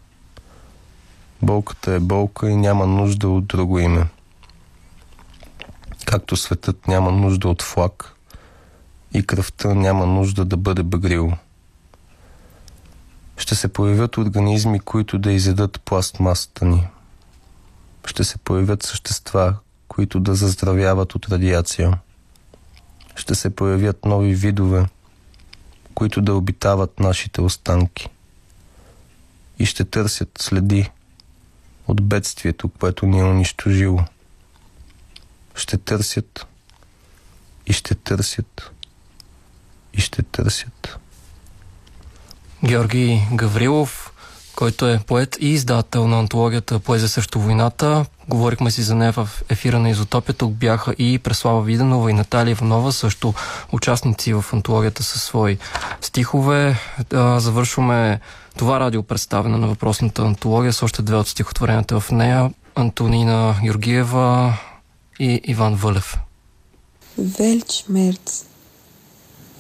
Болката 1.42 1.92
е 1.92 1.98
болка 1.98 2.50
и 2.50 2.56
няма 2.56 2.86
нужда 2.86 3.28
от 3.28 3.46
друго 3.46 3.78
име. 3.78 4.06
Както 6.10 6.36
светът 6.36 6.88
няма 6.88 7.12
нужда 7.12 7.48
от 7.48 7.62
флаг 7.62 8.14
и 9.14 9.26
кръвта 9.26 9.74
няма 9.74 10.06
нужда 10.06 10.44
да 10.44 10.56
бъде 10.56 10.82
багрило 10.82 11.32
ще 13.40 13.54
се 13.54 13.68
появят 13.68 14.16
организми, 14.16 14.80
които 14.80 15.18
да 15.18 15.32
изедат 15.32 15.80
пластмасата 15.80 16.64
ни. 16.64 16.88
Ще 18.06 18.24
се 18.24 18.38
появят 18.38 18.82
същества, 18.82 19.56
които 19.88 20.20
да 20.20 20.34
заздравяват 20.34 21.14
от 21.14 21.28
радиация. 21.28 21.98
Ще 23.16 23.34
се 23.34 23.50
появят 23.50 24.04
нови 24.04 24.34
видове, 24.34 24.86
които 25.94 26.22
да 26.22 26.34
обитават 26.34 27.00
нашите 27.00 27.40
останки. 27.40 28.08
И 29.58 29.66
ще 29.66 29.84
търсят 29.84 30.30
следи 30.38 30.90
от 31.88 32.02
бедствието, 32.02 32.68
което 32.68 33.06
ни 33.06 33.20
е 33.20 33.24
унищожило. 33.24 34.04
Ще 35.60 35.76
търсят 35.78 36.46
и 37.66 37.72
ще 37.72 37.94
търсят 37.94 38.70
и 39.94 40.00
ще 40.00 40.22
търсят. 40.22 40.98
Георги 42.64 43.22
Гаврилов, 43.32 44.12
който 44.56 44.88
е 44.88 45.00
поет 45.06 45.36
и 45.40 45.48
издател 45.48 46.08
на 46.08 46.18
антологията 46.18 46.78
Поезия 46.78 47.08
срещу 47.08 47.40
войната. 47.40 48.06
Говорихме 48.28 48.70
си 48.70 48.82
за 48.82 48.94
нея 48.94 49.12
в 49.12 49.28
ефира 49.48 49.78
на 49.78 49.90
Изотопия. 49.90 50.34
Тук 50.34 50.52
бяха 50.52 50.92
и 50.98 51.18
Преслава 51.18 51.62
Виденова 51.62 52.10
и 52.10 52.14
Наталия 52.14 52.52
Иванова, 52.52 52.92
също 52.92 53.34
участници 53.72 54.32
в 54.32 54.44
антологията 54.52 55.02
със 55.02 55.22
свои 55.22 55.58
стихове. 56.00 56.78
завършваме 57.36 58.20
това 58.56 58.80
радио 58.80 59.02
представяне 59.02 59.58
на 59.58 59.66
въпросната 59.66 60.22
антология 60.22 60.72
с 60.72 60.82
още 60.82 61.02
две 61.02 61.16
от 61.16 61.28
стихотворенията 61.28 62.00
в 62.00 62.10
нея. 62.10 62.50
Антонина 62.74 63.56
Георгиева 63.62 64.58
и 65.20 65.40
Иван 65.44 65.74
Вълев. 65.74 66.16
Велч 67.18 67.84
Мерц 67.88 68.44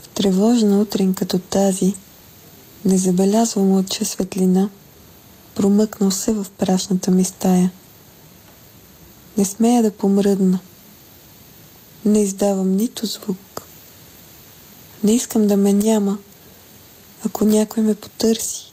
В 0.02 0.08
тревожна 0.08 0.80
утрин 0.80 1.14
като 1.14 1.38
тази– 1.38 1.94
не 2.84 2.98
забелязвам 2.98 3.72
лъча 3.72 4.04
светлина, 4.04 4.70
промъкнал 5.54 6.10
се 6.10 6.32
в 6.32 6.46
прашната 6.58 7.10
ми 7.10 7.24
стая. 7.24 7.70
Не 9.38 9.44
смея 9.44 9.82
да 9.82 9.90
помръдна. 9.90 10.58
Не 12.04 12.22
издавам 12.22 12.76
нито 12.76 13.06
звук. 13.06 13.62
Не 15.04 15.12
искам 15.12 15.46
да 15.46 15.56
ме 15.56 15.72
няма, 15.72 16.18
ако 17.26 17.44
някой 17.44 17.82
ме 17.82 17.94
потърси. 17.94 18.72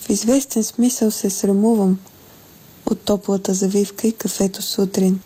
В 0.00 0.10
известен 0.10 0.64
смисъл 0.64 1.10
се 1.10 1.30
срамувам 1.30 2.00
от 2.86 3.00
топлата 3.00 3.54
завивка 3.54 4.06
и 4.06 4.12
кафето 4.12 4.62
сутрин. 4.62 5.20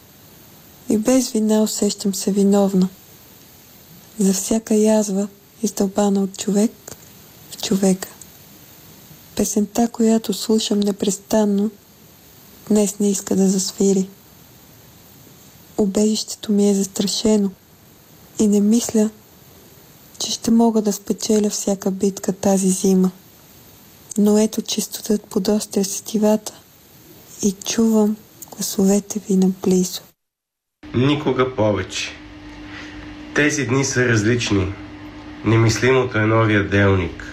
И 0.88 0.98
без 0.98 1.30
вина 1.30 1.62
усещам 1.62 2.14
се 2.14 2.32
виновна. 2.32 2.88
За 4.18 4.32
всяка 4.32 4.74
язва, 4.74 5.28
издълбана 5.62 6.22
от 6.22 6.38
човек, 6.38 6.70
човека. 7.62 8.08
Песента, 9.36 9.88
която 9.88 10.34
слушам 10.34 10.80
непрестанно, 10.80 11.70
днес 12.68 12.98
не 12.98 13.10
иска 13.10 13.36
да 13.36 13.48
засвири. 13.48 14.08
Обежището 15.78 16.52
ми 16.52 16.70
е 16.70 16.74
застрашено 16.74 17.50
и 18.38 18.46
не 18.46 18.60
мисля, 18.60 19.10
че 20.18 20.30
ще 20.30 20.50
мога 20.50 20.82
да 20.82 20.92
спечеля 20.92 21.50
всяка 21.50 21.90
битка 21.90 22.32
тази 22.32 22.70
зима. 22.70 23.10
Но 24.18 24.38
ето 24.38 24.62
чистотът 24.62 25.24
подостря 25.24 25.84
сетивата 25.84 26.52
и 27.42 27.54
чувам 27.66 28.16
гласовете 28.52 29.20
ви 29.28 29.36
наблизо. 29.36 30.00
Никога 30.94 31.54
повече. 31.54 32.08
Тези 33.34 33.66
дни 33.66 33.84
са 33.84 34.08
различни. 34.08 34.72
Немислимото 35.44 36.18
е 36.18 36.26
новия 36.26 36.68
делник. 36.68 37.24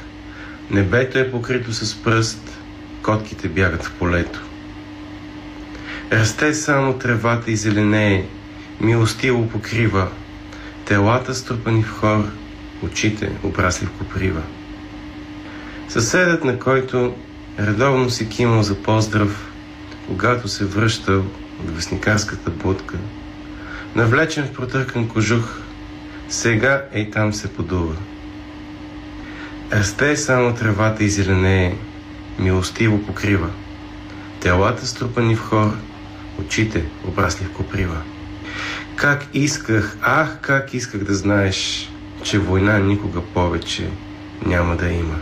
Небето 0.71 1.19
е 1.19 1.31
покрито 1.31 1.73
с 1.73 2.03
пръст, 2.03 2.57
котките 3.03 3.49
бягат 3.49 3.83
в 3.83 3.93
полето. 3.99 4.41
Расте 6.11 6.53
само 6.53 6.93
тревата 6.93 7.51
и 7.51 7.55
зеленее, 7.55 8.27
милостиво 8.81 9.49
покрива, 9.49 10.07
телата 10.85 11.35
струпани 11.35 11.83
в 11.83 11.91
хор, 11.91 12.25
очите 12.83 13.31
обрасли 13.43 13.85
в 13.85 13.91
коприва. 13.91 14.41
Съседът, 15.89 16.43
на 16.43 16.59
който 16.59 17.13
редовно 17.59 18.09
си 18.09 18.29
кимал 18.29 18.63
за 18.63 18.75
поздрав, 18.75 19.51
когато 20.07 20.47
се 20.47 20.65
връщал 20.65 21.19
от 21.59 21.75
вестникарската 21.75 22.49
будка, 22.49 22.97
навлечен 23.95 24.45
в 24.45 24.53
протъркан 24.53 25.07
кожух, 25.07 25.59
сега 26.29 26.85
ей 26.93 27.11
там 27.11 27.33
се 27.33 27.53
подува. 27.53 27.95
Расте 29.73 30.17
само 30.17 30.55
тревата 30.55 31.03
и 31.03 31.09
зеленее, 31.09 31.77
милостиво 32.39 33.05
покрива. 33.05 33.49
Телата 34.39 34.87
струпани 34.87 35.35
в 35.35 35.39
хор, 35.39 35.71
очите 36.39 36.85
обрасли 37.07 37.45
в 37.45 37.51
коприва. 37.51 38.01
Как 38.95 39.27
исках, 39.33 39.97
ах, 40.01 40.37
как 40.41 40.73
исках 40.73 41.03
да 41.03 41.15
знаеш, 41.15 41.89
че 42.23 42.39
война 42.39 42.77
никога 42.77 43.21
повече 43.21 43.89
няма 44.45 44.75
да 44.75 44.89
има. 44.89 45.15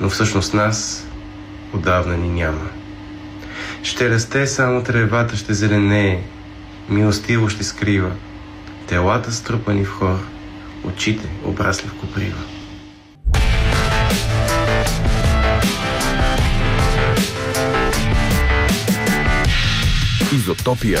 Но 0.00 0.08
всъщност 0.08 0.54
нас 0.54 1.06
отдавна 1.72 2.16
ни 2.16 2.28
няма. 2.28 2.70
Ще 3.86 4.10
расте 4.10 4.46
само 4.46 4.82
тревата, 4.82 5.36
ще 5.36 5.54
зеленее, 5.54 6.22
милостиво 6.88 7.48
ще 7.48 7.64
скрива. 7.64 8.12
Телата 8.86 9.32
струпани 9.32 9.84
в 9.84 9.90
хор, 9.90 10.18
очите 10.84 11.28
обрасли 11.44 11.88
в 11.88 11.94
коприва. 11.94 12.38
Изотопия. 20.32 21.00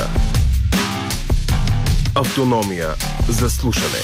Автономия 2.14 2.88
за 3.28 3.50
слушане. 3.50 4.00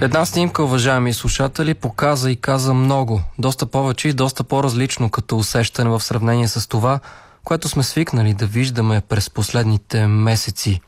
Една 0.00 0.26
снимка, 0.26 0.62
уважаеми 0.62 1.12
слушатели, 1.12 1.74
показа 1.74 2.30
и 2.30 2.36
каза 2.36 2.74
много. 2.74 3.22
Доста 3.38 3.66
повече 3.66 4.08
и 4.08 4.12
доста 4.12 4.44
по-различно 4.44 5.10
като 5.10 5.38
усещане 5.38 5.90
в 5.90 6.00
сравнение 6.00 6.48
с 6.48 6.68
това, 6.68 7.00
което 7.44 7.68
сме 7.68 7.82
свикнали 7.82 8.34
да 8.34 8.46
виждаме 8.46 9.02
през 9.08 9.30
последните 9.30 10.06
месеци. 10.06 10.80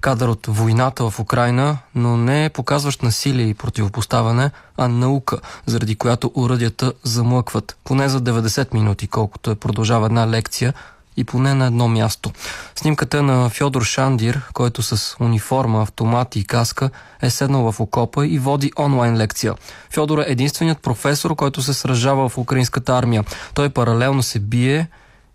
Кадър 0.00 0.28
от 0.28 0.46
войната 0.46 1.10
в 1.10 1.20
Украина, 1.20 1.78
но 1.94 2.16
не 2.16 2.44
е 2.44 2.50
показващ 2.50 3.02
насилие 3.02 3.46
и 3.46 3.54
противопоставяне, 3.54 4.50
а 4.76 4.88
наука, 4.88 5.38
заради 5.66 5.96
която 5.96 6.32
уръдията 6.34 6.92
замлъкват. 7.02 7.76
Поне 7.84 8.08
за 8.08 8.20
90 8.20 8.74
минути, 8.74 9.06
колкото 9.06 9.50
е 9.50 9.54
продължава 9.54 10.06
една 10.06 10.28
лекция, 10.28 10.74
и 11.16 11.24
поне 11.24 11.54
на 11.54 11.66
едно 11.66 11.88
място. 11.88 12.30
Снимката 12.74 13.22
на 13.22 13.50
Фьодор 13.50 13.82
Шандир, 13.82 14.42
който 14.52 14.82
с 14.82 15.16
униформа, 15.20 15.82
автомати 15.82 16.40
и 16.40 16.44
каска 16.44 16.90
е 17.22 17.30
седнал 17.30 17.72
в 17.72 17.80
окопа 17.80 18.26
и 18.26 18.38
води 18.38 18.72
онлайн 18.78 19.16
лекция. 19.16 19.54
Фьодор 19.90 20.18
е 20.18 20.24
единственият 20.28 20.78
професор, 20.78 21.36
който 21.36 21.62
се 21.62 21.74
сражава 21.74 22.28
в 22.28 22.38
украинската 22.38 22.96
армия. 22.96 23.24
Той 23.54 23.68
паралелно 23.68 24.22
се 24.22 24.40
бие 24.40 24.88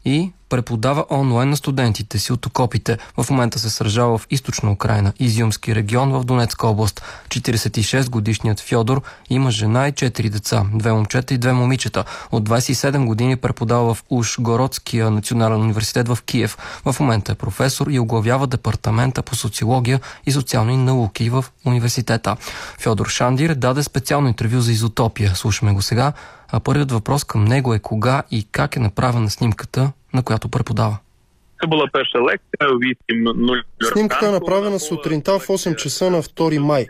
и 0.05 0.31
преподава 0.49 1.05
онлайн 1.09 1.49
на 1.49 1.57
студентите 1.57 2.19
си 2.19 2.33
от 2.33 2.45
окопите. 2.45 2.97
В 3.17 3.29
момента 3.29 3.59
се 3.59 3.69
сражава 3.69 4.17
в 4.17 4.27
източна 4.29 4.71
Украина, 4.71 5.13
Изюмски 5.19 5.75
регион 5.75 6.11
в 6.11 6.23
Донецка 6.23 6.67
област. 6.67 7.01
46 7.27 8.09
годишният 8.09 8.59
Фьодор 8.59 9.01
има 9.29 9.51
жена 9.51 9.87
и 9.87 9.93
4 9.93 10.29
деца, 10.29 10.65
две 10.73 10.93
момчета 10.93 11.33
и 11.33 11.37
две 11.37 11.53
момичета. 11.53 12.03
От 12.31 12.49
27 12.49 13.05
години 13.05 13.35
преподава 13.35 13.93
в 13.93 14.03
Ушгородския 14.09 15.11
национален 15.11 15.61
университет 15.61 16.07
в 16.07 16.17
Киев. 16.25 16.57
В 16.85 16.95
момента 16.99 17.31
е 17.31 17.35
професор 17.35 17.87
и 17.87 17.99
оглавява 17.99 18.47
департамента 18.47 19.21
по 19.21 19.35
социология 19.35 19.99
и 20.25 20.31
социални 20.31 20.77
науки 20.77 21.29
в 21.29 21.45
университета. 21.65 22.37
Фьодор 22.79 23.07
Шандир 23.07 23.55
даде 23.55 23.83
специално 23.83 24.27
интервю 24.27 24.59
за 24.59 24.71
изотопия. 24.71 25.35
Слушаме 25.35 25.73
го 25.73 25.81
сега. 25.81 26.13
А 26.51 26.59
първият 26.59 26.91
въпрос 26.91 27.23
към 27.23 27.45
него 27.45 27.73
е 27.73 27.79
кога 27.79 28.23
и 28.31 28.47
как 28.51 28.75
е 28.75 28.79
направена 28.79 29.29
снимката, 29.29 29.91
на 30.13 30.23
която 30.23 30.49
преподава. 30.49 30.97
Була 31.67 31.87
перша 31.91 32.17
8.00. 32.17 33.63
Снимката 33.93 34.27
е 34.27 34.31
направена 34.31 34.79
сутринта 34.79 35.39
в 35.39 35.47
8 35.47 35.75
часа 35.75 36.09
на 36.09 36.23
2 36.23 36.57
май. 36.57 36.87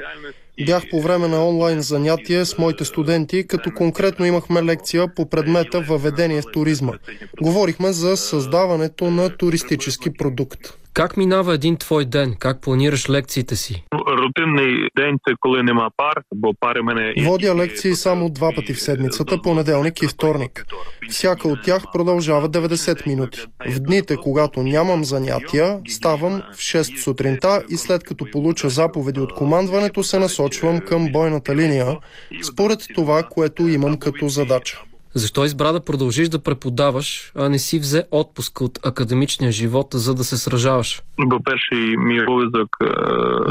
Бях 0.65 0.89
по 0.89 1.01
време 1.01 1.27
на 1.27 1.47
онлайн 1.47 1.81
занятие 1.81 2.45
с 2.45 2.57
моите 2.57 2.85
студенти, 2.85 3.47
като 3.47 3.71
конкретно 3.71 4.25
имахме 4.25 4.63
лекция 4.63 5.15
по 5.15 5.29
предмета 5.29 5.81
въведение 5.81 6.41
в 6.41 6.51
туризма. 6.53 6.93
Говорихме 7.41 7.91
за 7.93 8.17
създаването 8.17 9.11
на 9.11 9.37
туристически 9.37 10.13
продукт. 10.13 10.78
Как 10.99 11.17
минава 11.17 11.53
един 11.53 11.77
твой 11.77 12.05
ден? 12.05 12.35
Как 12.39 12.61
планираш 12.61 13.09
лекциите 13.09 13.55
си? 13.55 13.83
Рутинний 13.93 14.89
день 14.95 15.17
це 15.27 15.33
коли 15.39 15.63
нема 15.63 15.89
пар, 15.97 16.23
бо 16.35 16.53
пари 16.59 16.81
мене 16.81 17.13
Водя 17.25 17.55
лекции 17.55 17.95
само 17.95 18.29
два 18.29 18.51
пъти 18.55 18.73
в 18.73 18.81
седмицата, 18.81 19.41
понеделник 19.41 20.01
и 20.01 20.07
вторник. 20.07 20.65
Всяка 21.09 21.47
от 21.47 21.63
тях 21.63 21.83
продължава 21.93 22.49
90 22.49 23.07
минути. 23.07 23.39
В 23.69 23.79
дните, 23.79 24.15
когато 24.15 24.63
нямам 24.63 25.03
занятия, 25.03 25.79
ставам 25.87 26.41
в 26.53 26.57
6 26.57 26.97
сутринта 26.97 27.63
и 27.69 27.77
след 27.77 28.03
като 28.03 28.25
получа 28.31 28.69
заповеди 28.69 29.19
от 29.19 29.33
командването, 29.33 30.03
се 30.03 30.19
насочвам 30.19 30.79
към 30.79 31.11
бойната 31.11 31.55
линия, 31.55 31.97
според 32.43 32.79
това, 32.95 33.23
което 33.23 33.67
имам 33.67 33.97
като 33.97 34.27
задача. 34.27 34.81
Защо 35.13 35.45
избра 35.45 35.71
да 35.71 35.79
продължиш 35.79 36.29
да 36.29 36.39
преподаваш, 36.39 37.31
а 37.35 37.49
не 37.49 37.59
си 37.59 37.79
взе 37.79 38.03
отпуск 38.11 38.61
от 38.61 38.79
академичния 38.85 39.51
живот, 39.51 39.87
за 39.93 40.15
да 40.15 40.23
се 40.23 40.37
сражаваш? 40.37 40.97
Е, 40.97 41.01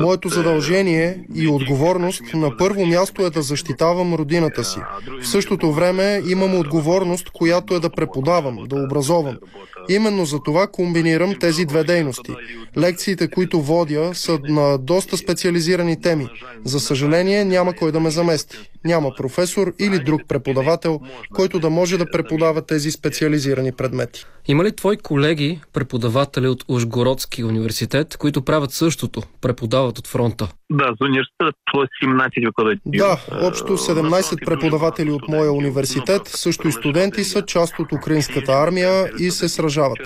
Моето 0.01 0.29
задължение 0.29 1.25
и 1.35 1.49
отговорност 1.49 2.23
на 2.35 2.57
първо 2.57 2.87
място 2.87 3.23
е 3.23 3.31
да 3.31 3.43
защитавам 3.43 4.15
родината 4.15 4.65
си. 4.65 4.81
В 5.23 5.29
същото 5.29 5.73
време 5.73 6.23
имам 6.29 6.59
отговорност, 6.59 7.31
която 7.31 7.75
е 7.75 7.81
да 7.81 7.91
преподавам, 7.91 8.59
да 8.67 8.85
образовам. 8.85 9.37
Именно 9.89 10.25
за 10.25 10.39
това 10.43 10.67
комбинирам 10.67 11.35
тези 11.41 11.65
две 11.65 11.85
дейности. 11.85 12.33
Лекциите, 12.79 13.31
които 13.31 13.61
водя, 13.63 14.11
са 14.15 14.39
на 14.49 14.79
доста 14.79 15.17
специализирани 15.17 16.01
теми. 16.01 16.29
За 16.65 16.81
съжаление, 16.81 17.45
няма 17.45 17.73
кой 17.73 17.93
да 17.93 18.01
ме 18.01 18.11
замести. 18.11 18.59
Няма 18.85 19.11
професор 19.17 19.75
или 19.79 19.99
друг 19.99 20.21
преподавател, 20.29 21.01
който 21.35 21.59
да 21.59 21.71
може 21.71 21.99
да 21.99 22.11
преподава 22.11 22.67
тези 22.67 22.91
специализирани 22.91 23.73
предмети. 23.73 24.25
Има 24.51 24.65
ли 24.65 24.77
твои 24.77 24.97
колеги, 24.97 25.61
преподаватели 25.73 26.49
от 26.49 26.65
Ужгородски 26.69 27.45
университет, 27.45 28.17
които 28.17 28.45
правят 28.45 28.73
същото, 28.73 29.23
преподават 29.41 29.99
от 29.99 30.07
фронта? 30.07 30.49
Да, 30.71 30.95
з 31.01 31.05
університету 31.05 31.59
було 31.75 31.87
17 32.05 32.45
викладачів. 32.45 32.83
Да, 32.87 33.21
общо 33.43 33.77
17 33.77 34.45
преподаватели 34.45 35.11
от 35.11 35.29
моя 35.29 35.53
университет, 35.53 36.27
също 36.27 36.69
и 36.69 36.73
студенти, 36.73 37.25
са 37.25 37.43
част 37.43 37.79
от 37.79 37.93
украинската 37.93 38.53
армия 38.53 39.11
и 39.19 39.31
се 39.31 39.49
сражават. 39.49 39.99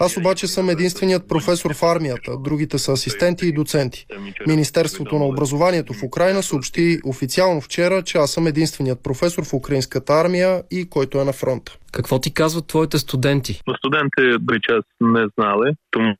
Аз 0.00 0.16
обаче 0.16 0.46
съм 0.46 0.70
единственият 0.70 1.28
професор 1.28 1.74
в 1.74 1.82
армията, 1.82 2.36
другите 2.38 2.78
са 2.78 2.92
асистенти 2.92 3.46
и 3.46 3.52
доценти. 3.52 4.06
Министерството 4.46 5.18
на 5.18 5.24
образованието 5.24 5.92
в 5.92 6.02
Украина 6.02 6.42
съобщи 6.42 6.98
официално 7.04 7.60
вчера, 7.60 8.02
че 8.02 8.18
аз 8.18 8.30
съм 8.30 8.46
единственият 8.46 9.02
професор 9.02 9.44
в 9.44 9.54
украинската 9.54 10.12
армия 10.12 10.62
и 10.70 10.88
който 10.88 11.20
е 11.20 11.24
на 11.24 11.32
фронта. 11.32 11.76
Какво 11.92 12.20
ти 12.20 12.34
казват 12.34 12.66
твоите 12.66 12.98
студенти? 12.98 13.62
Ну, 13.66 13.74
Студенти 13.74 14.38
би 14.40 14.60
час 14.62 14.84
не 15.00 15.26
знали, 15.38 15.74
тому 15.90 16.14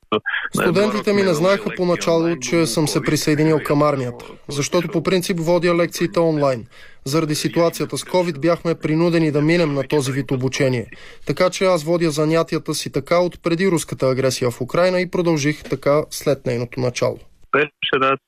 Студентите 0.54 1.12
ми 1.12 1.22
не 1.22 1.34
знаеха 1.34 1.70
поначало, 1.76 2.36
че 2.40 2.66
съм 2.66 2.88
се 2.88 3.02
присъединил 3.02 3.58
към 3.64 3.82
армията, 3.82 4.24
защото 4.48 4.88
по 4.88 5.02
принцип 5.02 5.40
водя 5.40 5.74
лекциите 5.74 6.20
онлайн. 6.20 6.66
Заради 7.04 7.34
ситуацията 7.34 7.98
с 7.98 8.04
COVID 8.04 8.40
бяхме 8.40 8.74
принудени 8.74 9.30
да 9.30 9.40
минем 9.40 9.74
на 9.74 9.88
този 9.88 10.12
вид 10.12 10.30
обучение. 10.30 10.86
Така 11.26 11.50
че 11.50 11.64
аз 11.64 11.84
водя 11.84 12.10
занятията 12.10 12.74
си 12.74 12.92
така 12.92 13.18
от 13.18 13.42
преди 13.42 13.70
руската 13.70 14.06
агресия 14.06 14.50
в 14.50 14.60
Украина 14.60 15.00
и 15.00 15.10
продължих 15.10 15.62
така 15.62 16.02
след 16.10 16.46
нейното 16.46 16.80
начало. 16.80 17.18
Перший 17.50 17.98
раз 18.00 18.18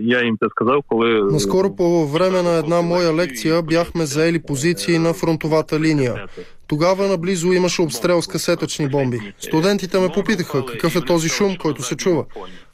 я 0.00 0.22
їм 0.24 0.36
це 0.40 0.46
сказав, 0.50 0.82
коли 0.86 1.32
Наскоро 1.32 1.70
по 1.70 2.06
време 2.06 2.42
на 2.42 2.58
една 2.58 2.80
моя 2.82 3.12
лекция 3.12 3.62
бяхме 3.62 4.06
заели 4.06 4.38
позиции 4.38 4.98
на 4.98 5.12
фронтовата 5.12 5.80
линия. 5.80 6.26
Тогава 6.66 7.08
наблизо 7.08 7.52
имаше 7.52 7.82
обстрел 7.82 8.22
с 8.22 8.26
касетъчни 8.26 8.88
бомби. 8.88 9.18
Студентите 9.38 9.98
ме 9.98 10.08
попитаха 10.08 10.66
какъв 10.66 10.96
е 10.96 11.00
този 11.00 11.28
шум, 11.28 11.56
който 11.56 11.82
се 11.82 11.96
чува. 11.96 12.24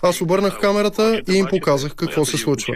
Аз 0.02 0.20
обърнах 0.20 0.60
камерата 0.60 1.22
и 1.28 1.34
им 1.36 1.46
показах 1.50 1.94
какво 1.94 2.24
се 2.24 2.36
случва. 2.36 2.74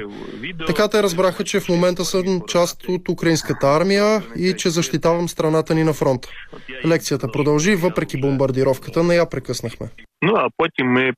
Така 0.66 0.89
те 0.89 1.03
разбраха, 1.03 1.45
че 1.45 1.61
в 1.61 1.68
момента 1.68 2.05
съм 2.05 2.41
част 2.49 2.89
от 2.89 3.09
украинската 3.09 3.66
армия 3.66 4.22
и 4.37 4.55
че 4.57 4.70
защитавам 4.70 5.29
страната 5.29 5.74
ни 5.74 5.85
на 5.85 5.93
фронта. 5.93 6.29
Лекцията 6.87 7.33
продължи, 7.33 7.74
въпреки 7.74 8.20
бомбардировката, 8.20 9.03
не 9.03 9.14
я 9.14 9.29
прекъснахме. 9.31 9.89
Ну 10.23 10.33
а 10.37 10.49
потім 10.57 10.87
ми 10.87 11.12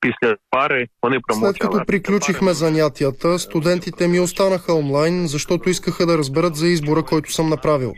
після 0.00 0.36
пари 0.50 0.86
вони 1.02 1.16
След 1.16 1.22
промовчали. 1.26 1.70
като 1.70 1.86
приключихме 1.86 2.52
занятията, 2.52 3.38
студентите 3.38 4.08
ми 4.08 4.20
останаха 4.20 4.74
онлайн, 4.74 5.26
защото 5.26 5.68
искаха 5.68 6.06
да 6.06 6.18
разберат 6.18 6.56
за 6.56 6.68
избора, 6.68 7.02
който 7.02 7.32
съм 7.32 7.48
направил. 7.48 7.94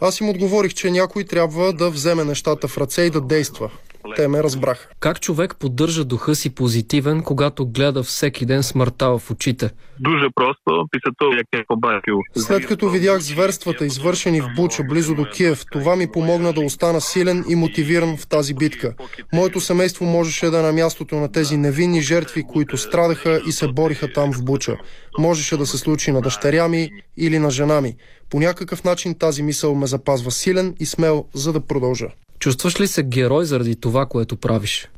Аз 0.00 0.20
им 0.20 0.28
отговорих, 0.28 0.74
че 0.74 0.90
някой 0.90 1.24
трябва 1.24 1.72
да 1.72 1.90
вземе 1.90 2.24
нещата 2.24 2.68
в 2.68 2.78
ръце 2.78 3.02
и 3.02 3.10
да 3.10 3.20
действа. 3.20 3.70
Те 4.16 4.28
ме 4.28 4.42
разбраха. 4.42 4.88
Как 5.00 5.20
човек 5.20 5.56
поддържа 5.58 6.04
духа 6.04 6.34
си 6.34 6.54
позитивен, 6.54 7.22
когато 7.22 7.66
гледа 7.66 8.02
всеки 8.02 8.46
ден 8.46 8.62
смъртта 8.62 9.18
в 9.18 9.30
очите? 9.30 9.70
Дуже 10.00 10.26
просто 10.34 10.86
після 10.90 11.12
того, 11.18 11.32
як 11.32 11.46
я 11.54 11.64
побачив 11.68 12.14
След 12.36 12.66
като 12.66 12.88
видях 12.88 13.20
зверствата, 13.20 13.86
извършени 13.86 14.40
в 14.40 14.48
Буча, 14.56 14.82
близо 14.82 15.14
до 15.14 15.24
Киев, 15.24 15.64
това 15.72 15.96
ми 15.96 16.12
помогна 16.12 16.52
да 16.52 16.60
остана 16.60 17.00
силен 17.00 17.44
и 17.48 17.54
мотивиран 17.54 18.16
в 18.16 18.26
тази 18.26 18.54
битка. 18.54 18.94
Моето 19.32 19.60
семейство 19.60 20.04
можеше 20.04 20.50
да 20.50 20.58
е 20.58 20.62
на 20.62 20.72
мястото 20.72 21.16
на 21.16 21.32
тези 21.32 21.56
невинни 21.56 22.00
жертви, 22.00 22.42
които 22.42 22.76
страдаха 22.76 23.40
и 23.46 23.52
се 23.52 23.68
бориха 23.68 24.12
там 24.12 24.32
в 24.32 24.44
Буча. 24.44 24.76
Можеше 25.18 25.56
да 25.56 25.66
се 25.66 25.78
случи 25.78 26.12
на 26.12 26.20
дъщеря 26.20 26.68
ми 26.68 26.90
или 27.16 27.38
на 27.38 27.50
жена 27.50 27.80
ми. 27.80 27.96
По 28.34 28.40
някакъв 28.40 28.84
начин 28.84 29.14
тази 29.18 29.42
мисъл 29.42 29.74
ме 29.74 29.86
запазва 29.86 30.30
силен 30.30 30.74
и 30.80 30.86
смел, 30.86 31.24
за 31.34 31.52
да 31.52 31.60
продължа. 31.60 32.08
Чувстваш 32.38 32.80
ли 32.80 32.86
се 32.86 33.02
герой 33.02 33.44
заради 33.44 33.76
това, 33.80 34.06
което 34.06 34.36
правиш? 34.36 34.88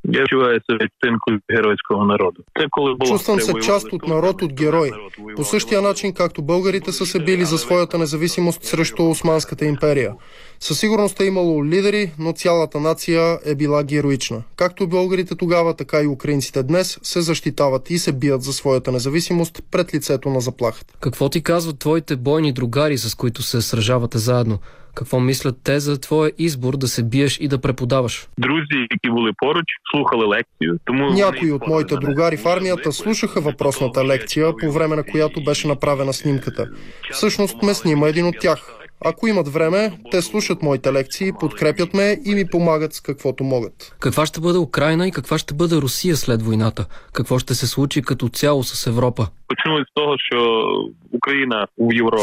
Чувствам 3.07 3.41
се 3.41 3.53
част 3.65 3.93
от 3.93 4.07
народ, 4.07 4.43
от 4.43 4.53
герой. 4.53 4.91
По 5.37 5.45
същия 5.45 5.83
начин, 5.83 6.13
както 6.13 6.43
българите 6.43 6.93
са 6.93 7.07
се 7.07 7.19
били 7.19 7.45
за 7.45 7.59
своята 7.59 7.99
независимост 7.99 8.65
срещу 8.65 9.11
Османската 9.11 9.65
империя. 9.65 10.13
Със 10.61 10.81
сигурност 10.81 11.21
е 11.21 11.25
имало 11.25 11.65
лидери, 11.65 12.13
но 12.19 12.33
цялата 12.33 12.81
нация 12.81 13.39
е 13.45 13.55
била 13.55 13.85
героична. 13.85 14.43
Както 14.57 14.89
българите 14.89 15.35
тогава, 15.37 15.75
така 15.75 16.03
и 16.03 16.07
украинците 16.07 16.63
днес 16.63 16.99
се 17.03 17.21
защитават 17.21 17.91
и 17.91 17.99
се 17.99 18.13
бият 18.13 18.43
за 18.43 18.53
своята 18.53 18.93
независимост 18.93 19.63
пред 19.71 19.95
лицето 19.95 20.31
на 20.31 20.41
заплахата. 20.41 20.95
Какво 21.01 21.29
ти 21.29 21.43
казват 21.43 21.79
твоите 21.79 22.17
бойни 22.17 22.53
другари, 22.53 22.99
с 22.99 23.15
които 23.15 23.26
се 23.43 23.61
сражавате 23.61 24.19
заедно? 24.19 24.59
Какво 24.95 25.21
мислят 25.21 25.57
те 25.65 25.81
за 25.81 26.01
твоя 26.01 26.33
избор 26.39 26.77
да 26.77 26.89
се 26.89 27.03
биеш 27.03 27.39
и 27.41 27.49
да 27.49 27.59
преподаваш? 27.59 28.29
Друзі, 28.39 28.87
які 28.91 29.11
були 29.11 29.31
поруч, 29.37 29.65
слухали 29.91 30.27
лекцію. 30.37 30.79
Тому 30.85 31.11
Някои 31.11 31.53
от 31.53 31.67
моите 31.67 31.97
другари 31.97 32.37
в 32.37 32.47
армията 32.47 32.93
слушаха 32.93 33.41
въпросната 33.41 34.05
лекция, 34.05 34.53
по 34.61 34.73
време 34.73 34.97
на 34.97 35.05
която 35.05 35.45
беше 35.45 35.69
направена 35.69 36.13
снимката. 36.13 36.67
Всъщност 37.11 37.63
ме 37.63 37.75
снима 37.75 38.09
един 38.09 38.27
от 38.27 38.35
тях. 38.41 38.86
Ако 39.05 39.27
имат 39.27 39.49
време, 39.49 39.99
те 40.11 40.23
слушат 40.23 40.63
моите 40.63 40.93
лекции, 40.93 41.33
подкрепят 41.41 41.95
ме 41.95 42.19
и 42.25 42.35
ми 42.35 42.47
помагат 42.47 42.95
с 42.95 43.01
каквото 43.01 43.45
могат. 43.45 43.97
Каква 44.01 44.27
ще 44.27 44.41
бъде 44.41 44.59
Украина 44.59 45.09
и 45.09 45.11
каква 45.11 45.39
ще 45.39 45.55
бъде 45.55 45.77
Русия 45.77 46.17
след 46.17 46.43
войната? 46.43 46.87
Какво 47.13 47.39
ще 47.39 47.55
се 47.55 47.67
случи 47.67 48.03
като 48.03 48.29
цяло 48.29 48.63
с 48.63 48.87
Европа? 48.87 49.27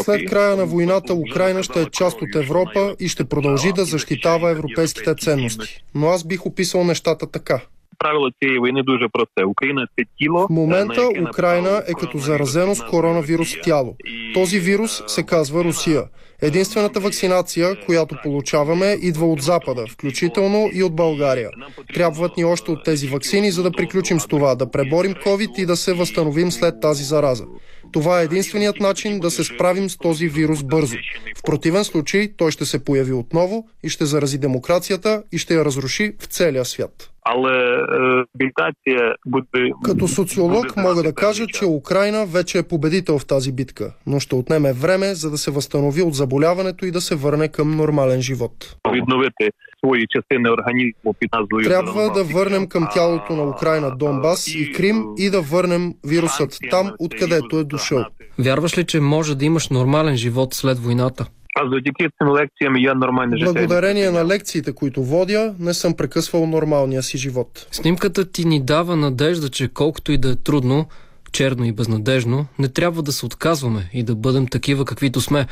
След 0.04 0.30
края 0.30 0.56
на 0.56 0.66
войната 0.66 1.14
Украина 1.14 1.64
ще 1.64 1.82
е 1.82 1.86
част 1.86 2.22
от 2.22 2.36
Европа 2.36 2.96
и 3.00 3.08
ще 3.08 3.30
продължи 3.30 3.74
да 3.74 3.86
защитава 3.86 4.50
европейските 4.50 5.16
ценности. 5.16 5.84
Но 5.96 6.08
аз 6.08 6.24
бих 6.24 6.46
описал 6.46 6.84
нещата 6.84 7.32
така. 7.32 7.62
правило 8.04 8.30
цієї 8.40 8.60
війни 8.60 8.82
дуже 8.84 9.08
просте. 9.14 9.44
Україна 9.44 9.88
це 9.96 10.06
тіло. 10.18 10.48
В 10.50 10.52
момента 10.52 11.02
яке 11.02 11.22
Украина 11.22 11.84
е 11.88 11.94
като 11.94 12.18
заразено 12.18 12.76
с 12.76 12.82
коронавирус 12.82 13.56
тяло. 13.64 13.96
Този 14.34 14.60
вирус 14.60 15.04
се 15.08 15.24
казва 15.24 15.64
Русия. 15.64 16.04
Единствената 16.44 17.00
вакцинация, 17.00 17.86
която 17.86 18.16
получаваме, 18.24 18.98
идва 19.02 19.26
от 19.26 19.42
Запада, 19.42 19.86
включително 19.90 20.70
и 20.74 20.84
от 20.84 20.96
България. 20.96 21.50
Трябват 21.94 22.38
ни 22.38 22.46
още 22.46 22.72
от 22.72 22.84
тези 22.84 23.08
вакцини, 23.08 23.52
за 23.52 23.64
да 23.64 23.72
приключим 23.72 24.20
с 24.20 24.28
това, 24.28 24.56
да 24.56 24.72
преборим 24.72 25.14
COVID 25.14 25.60
и 25.60 25.66
да 25.66 25.78
се 25.78 25.94
възстановим 25.94 26.52
след 26.52 26.82
тази 26.82 27.04
зараза. 27.04 27.46
Това 27.92 28.22
е 28.22 28.24
единственият 28.24 28.80
начин 28.80 29.20
да 29.20 29.32
се 29.32 29.44
справим 29.44 29.90
с 29.90 29.98
този 29.98 30.28
вирус 30.28 30.64
бързо. 30.64 30.96
В 31.38 31.44
противен 31.44 31.84
случай 31.84 32.32
той 32.38 32.52
ще 32.52 32.66
се 32.66 32.84
появи 32.84 33.14
отново 33.14 33.68
и 33.84 33.90
ще 33.90 34.06
зарази 34.06 34.38
демокрацията 34.38 35.24
и 35.32 35.38
ще 35.38 35.54
я 35.54 35.66
разруши 35.66 36.14
в 36.20 36.26
целия 36.26 36.66
свят. 36.66 37.13
Але 37.26 37.86
реабілітація 37.86 39.16
буде 39.26 39.72
Като 39.86 40.08
социолог 40.08 40.66
мога 40.78 41.04
да 41.04 41.14
кажа, 41.14 41.48
че 41.48 41.66
Украина 41.66 42.26
вече 42.26 42.60
е 42.60 42.64
победител 42.64 43.20
в 43.20 43.26
тази 43.26 43.52
битка, 43.52 43.94
но 44.06 44.20
ще 44.20 44.36
отнеме 44.36 44.74
време, 44.74 45.16
за 45.16 45.32
да 45.32 45.38
се 45.38 45.52
възстанови 45.52 46.02
от 46.02 46.14
заболяването 46.14 46.86
и 46.86 46.92
да 46.92 47.02
се 47.02 47.16
върне 47.16 47.48
към 47.48 47.76
нормален 47.76 48.22
живот. 48.22 48.78
відновити 48.94 49.50
свої 49.80 50.08
частини 50.10 50.50
організму 50.50 51.14
під 51.20 51.30
назвою 51.34 51.66
Трябва 51.66 52.10
да 52.10 52.24
върнем 52.24 52.68
към 52.68 52.88
тялото 52.94 53.36
на 53.36 53.44
Украина 53.44 53.96
Донбас 53.96 54.48
и 54.48 54.74
Крим 54.74 55.06
и 55.18 55.30
да 55.30 55.42
върнем 55.42 55.94
вирусът 56.06 56.58
там, 56.72 56.92
откъдето 57.00 57.60
е 57.60 57.64
дошъл. 57.64 58.06
Вярваш 58.40 58.78
ли, 58.78 58.84
че 58.84 59.00
може 59.00 59.36
да 59.36 59.46
имаш 59.46 59.70
нормален 59.70 60.18
живот 60.18 60.54
след 60.54 60.80
войната? 60.80 61.26
А 61.56 61.70
завдяки 61.70 62.10
цим 62.18 62.30
лекціям 62.34 62.78
я 62.78 62.96
нормальне 62.96 63.38
життя. 63.38 63.54
Благодарение 63.54 64.12
на 64.12 64.26
лекциите, 64.26 64.74
които 64.74 65.04
водя, 65.04 65.56
не 65.60 65.74
съм 65.74 65.94
прекъсвал 65.94 66.46
нормалния 66.46 67.04
си 67.04 67.18
живот. 67.18 67.68
Снимката 67.72 68.32
ти 68.32 68.46
ни 68.46 68.62
дава 68.62 68.96
надежда, 68.96 69.50
че 69.50 69.68
колкото 69.68 70.12
и 70.12 70.18
да 70.18 70.32
е 70.32 70.36
трудно, 70.36 70.88
черно 71.32 71.66
и 71.66 71.72
безнадежно, 71.72 72.46
не 72.60 72.68
трябва 72.68 73.04
да 73.04 73.12
се 73.12 73.26
отказваме 73.26 73.90
и 73.94 74.04
да 74.04 74.16
бъдем 74.16 74.48
такива 74.48 74.86
каквито 74.86 75.22
сме. 75.22 75.48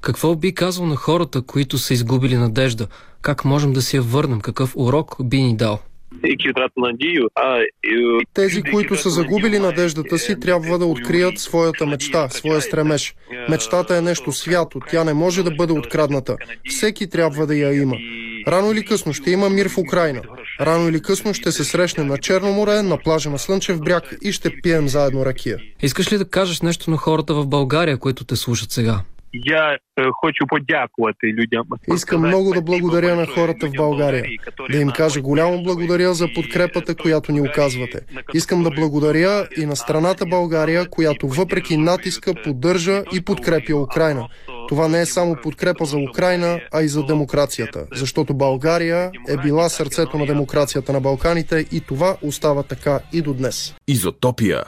Какво 0.00 0.34
би 0.34 0.54
казал 0.54 0.86
на 0.86 0.96
хората, 0.96 1.42
които 1.42 1.78
са 1.78 1.94
изгубили 1.94 2.36
надежда? 2.36 2.86
Как 3.22 3.44
можем 3.44 3.72
да 3.72 3.82
си 3.82 3.96
я 3.96 4.02
върнем? 4.02 4.40
Какъв 4.40 4.72
урок 4.76 5.16
би 5.24 5.42
ни 5.42 5.56
дал? 5.56 5.78
Втратили 6.14 6.70
надію, 6.76 7.28
а 7.34 7.58
Тези, 8.34 8.62
които 8.62 8.96
са 8.96 9.10
загубили 9.10 9.58
надеждата 9.58 10.18
си, 10.18 10.40
трябва 10.40 10.78
да 10.78 10.86
открият 10.86 11.38
своята 11.38 11.86
мечта, 11.86 12.28
своя 12.28 12.60
стремеж. 12.60 13.14
Мечтата 13.48 13.96
е 13.96 14.00
нещо 14.00 14.32
свято, 14.32 14.80
тя 14.90 15.04
не 15.04 15.14
може 15.14 15.42
да 15.42 15.50
бъде 15.50 15.72
открадната. 15.72 16.36
Всеки 16.68 17.10
трябва 17.10 17.46
да 17.46 17.54
я 17.56 17.82
има. 17.82 17.96
Рано 18.48 18.72
или 18.72 18.84
късно 18.84 19.12
ще 19.12 19.30
има 19.30 19.50
мир 19.50 19.68
в 19.68 19.78
Украина. 19.78 20.22
Рано 20.60 20.88
или 20.88 21.02
късно 21.02 21.34
ще 21.34 21.52
се 21.52 21.64
срещнем 21.64 22.06
на 22.06 22.18
Черно 22.18 22.52
море, 22.52 22.82
на 22.82 22.98
плажа 22.98 23.30
на 23.30 23.38
Слънчев 23.38 23.80
бряг 23.80 24.16
и 24.22 24.32
ще 24.32 24.50
пием 24.62 24.88
заедно 24.88 25.26
ракия. 25.26 25.58
Искаш 25.82 26.12
ли 26.12 26.18
да 26.18 26.24
кажеш 26.24 26.60
нещо 26.60 26.90
на 26.90 26.96
хората 26.96 27.34
в 27.34 27.46
България, 27.46 27.98
които 27.98 28.24
те 28.24 28.36
слушат 28.36 28.70
сега? 28.70 29.00
Я 29.34 29.72
е, 29.72 30.02
хочу 30.20 30.44
подякувати 30.48 31.26
людям. 31.26 31.66
Искам 31.94 32.20
много 32.20 32.54
да 32.54 32.62
благодаря 32.62 33.16
на 33.16 33.26
хората 33.26 33.66
в 33.66 33.72
България. 33.76 34.24
Да 34.70 34.76
им 34.78 34.90
кажа 34.90 35.20
голямо 35.20 35.62
благодаря 35.62 36.14
за 36.14 36.28
подкрепата, 36.34 36.94
която 36.94 37.32
ни 37.32 37.40
оказвате. 37.40 38.00
Искам 38.34 38.62
да 38.62 38.70
благодаря 38.70 39.48
и 39.56 39.66
на 39.66 39.76
страната 39.76 40.26
България, 40.26 40.88
която 40.90 41.28
въпреки 41.28 41.76
натиска 41.76 42.34
поддържа 42.44 43.02
и 43.12 43.24
подкрепя 43.24 43.76
Украина. 43.76 44.28
Това 44.68 44.88
не 44.88 45.00
е 45.00 45.06
само 45.06 45.36
подкрепа 45.42 45.84
за 45.84 45.98
Украина, 45.98 46.60
а 46.72 46.82
и 46.82 46.88
за 46.88 47.02
демокрацията. 47.02 47.86
Защото 47.92 48.34
България 48.34 49.10
е 49.28 49.36
била 49.36 49.68
сърцето 49.68 50.18
на 50.18 50.26
демокрацията 50.26 50.92
на 50.92 51.00
Балканите 51.00 51.66
и 51.72 51.80
това 51.80 52.16
остава 52.22 52.62
така 52.62 53.00
и 53.12 53.22
до 53.22 53.34
днес. 53.34 53.74
Изотопия. 53.88 54.64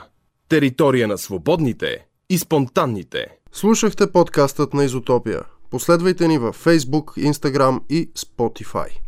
Територия 0.49 1.09
на 1.09 1.19
свободните 1.19 1.99
и 2.31 2.39
спонтанните. 2.39 3.27
Слушахте 3.53 4.13
подкастът 4.13 4.75
на 4.75 4.85
Изотопия. 4.85 5.43
Последвайте 5.71 6.29
ни 6.29 6.39
във 6.39 6.65
Facebook, 6.65 7.05
Instagram 7.05 7.81
и 7.91 8.11
Spotify. 8.11 9.08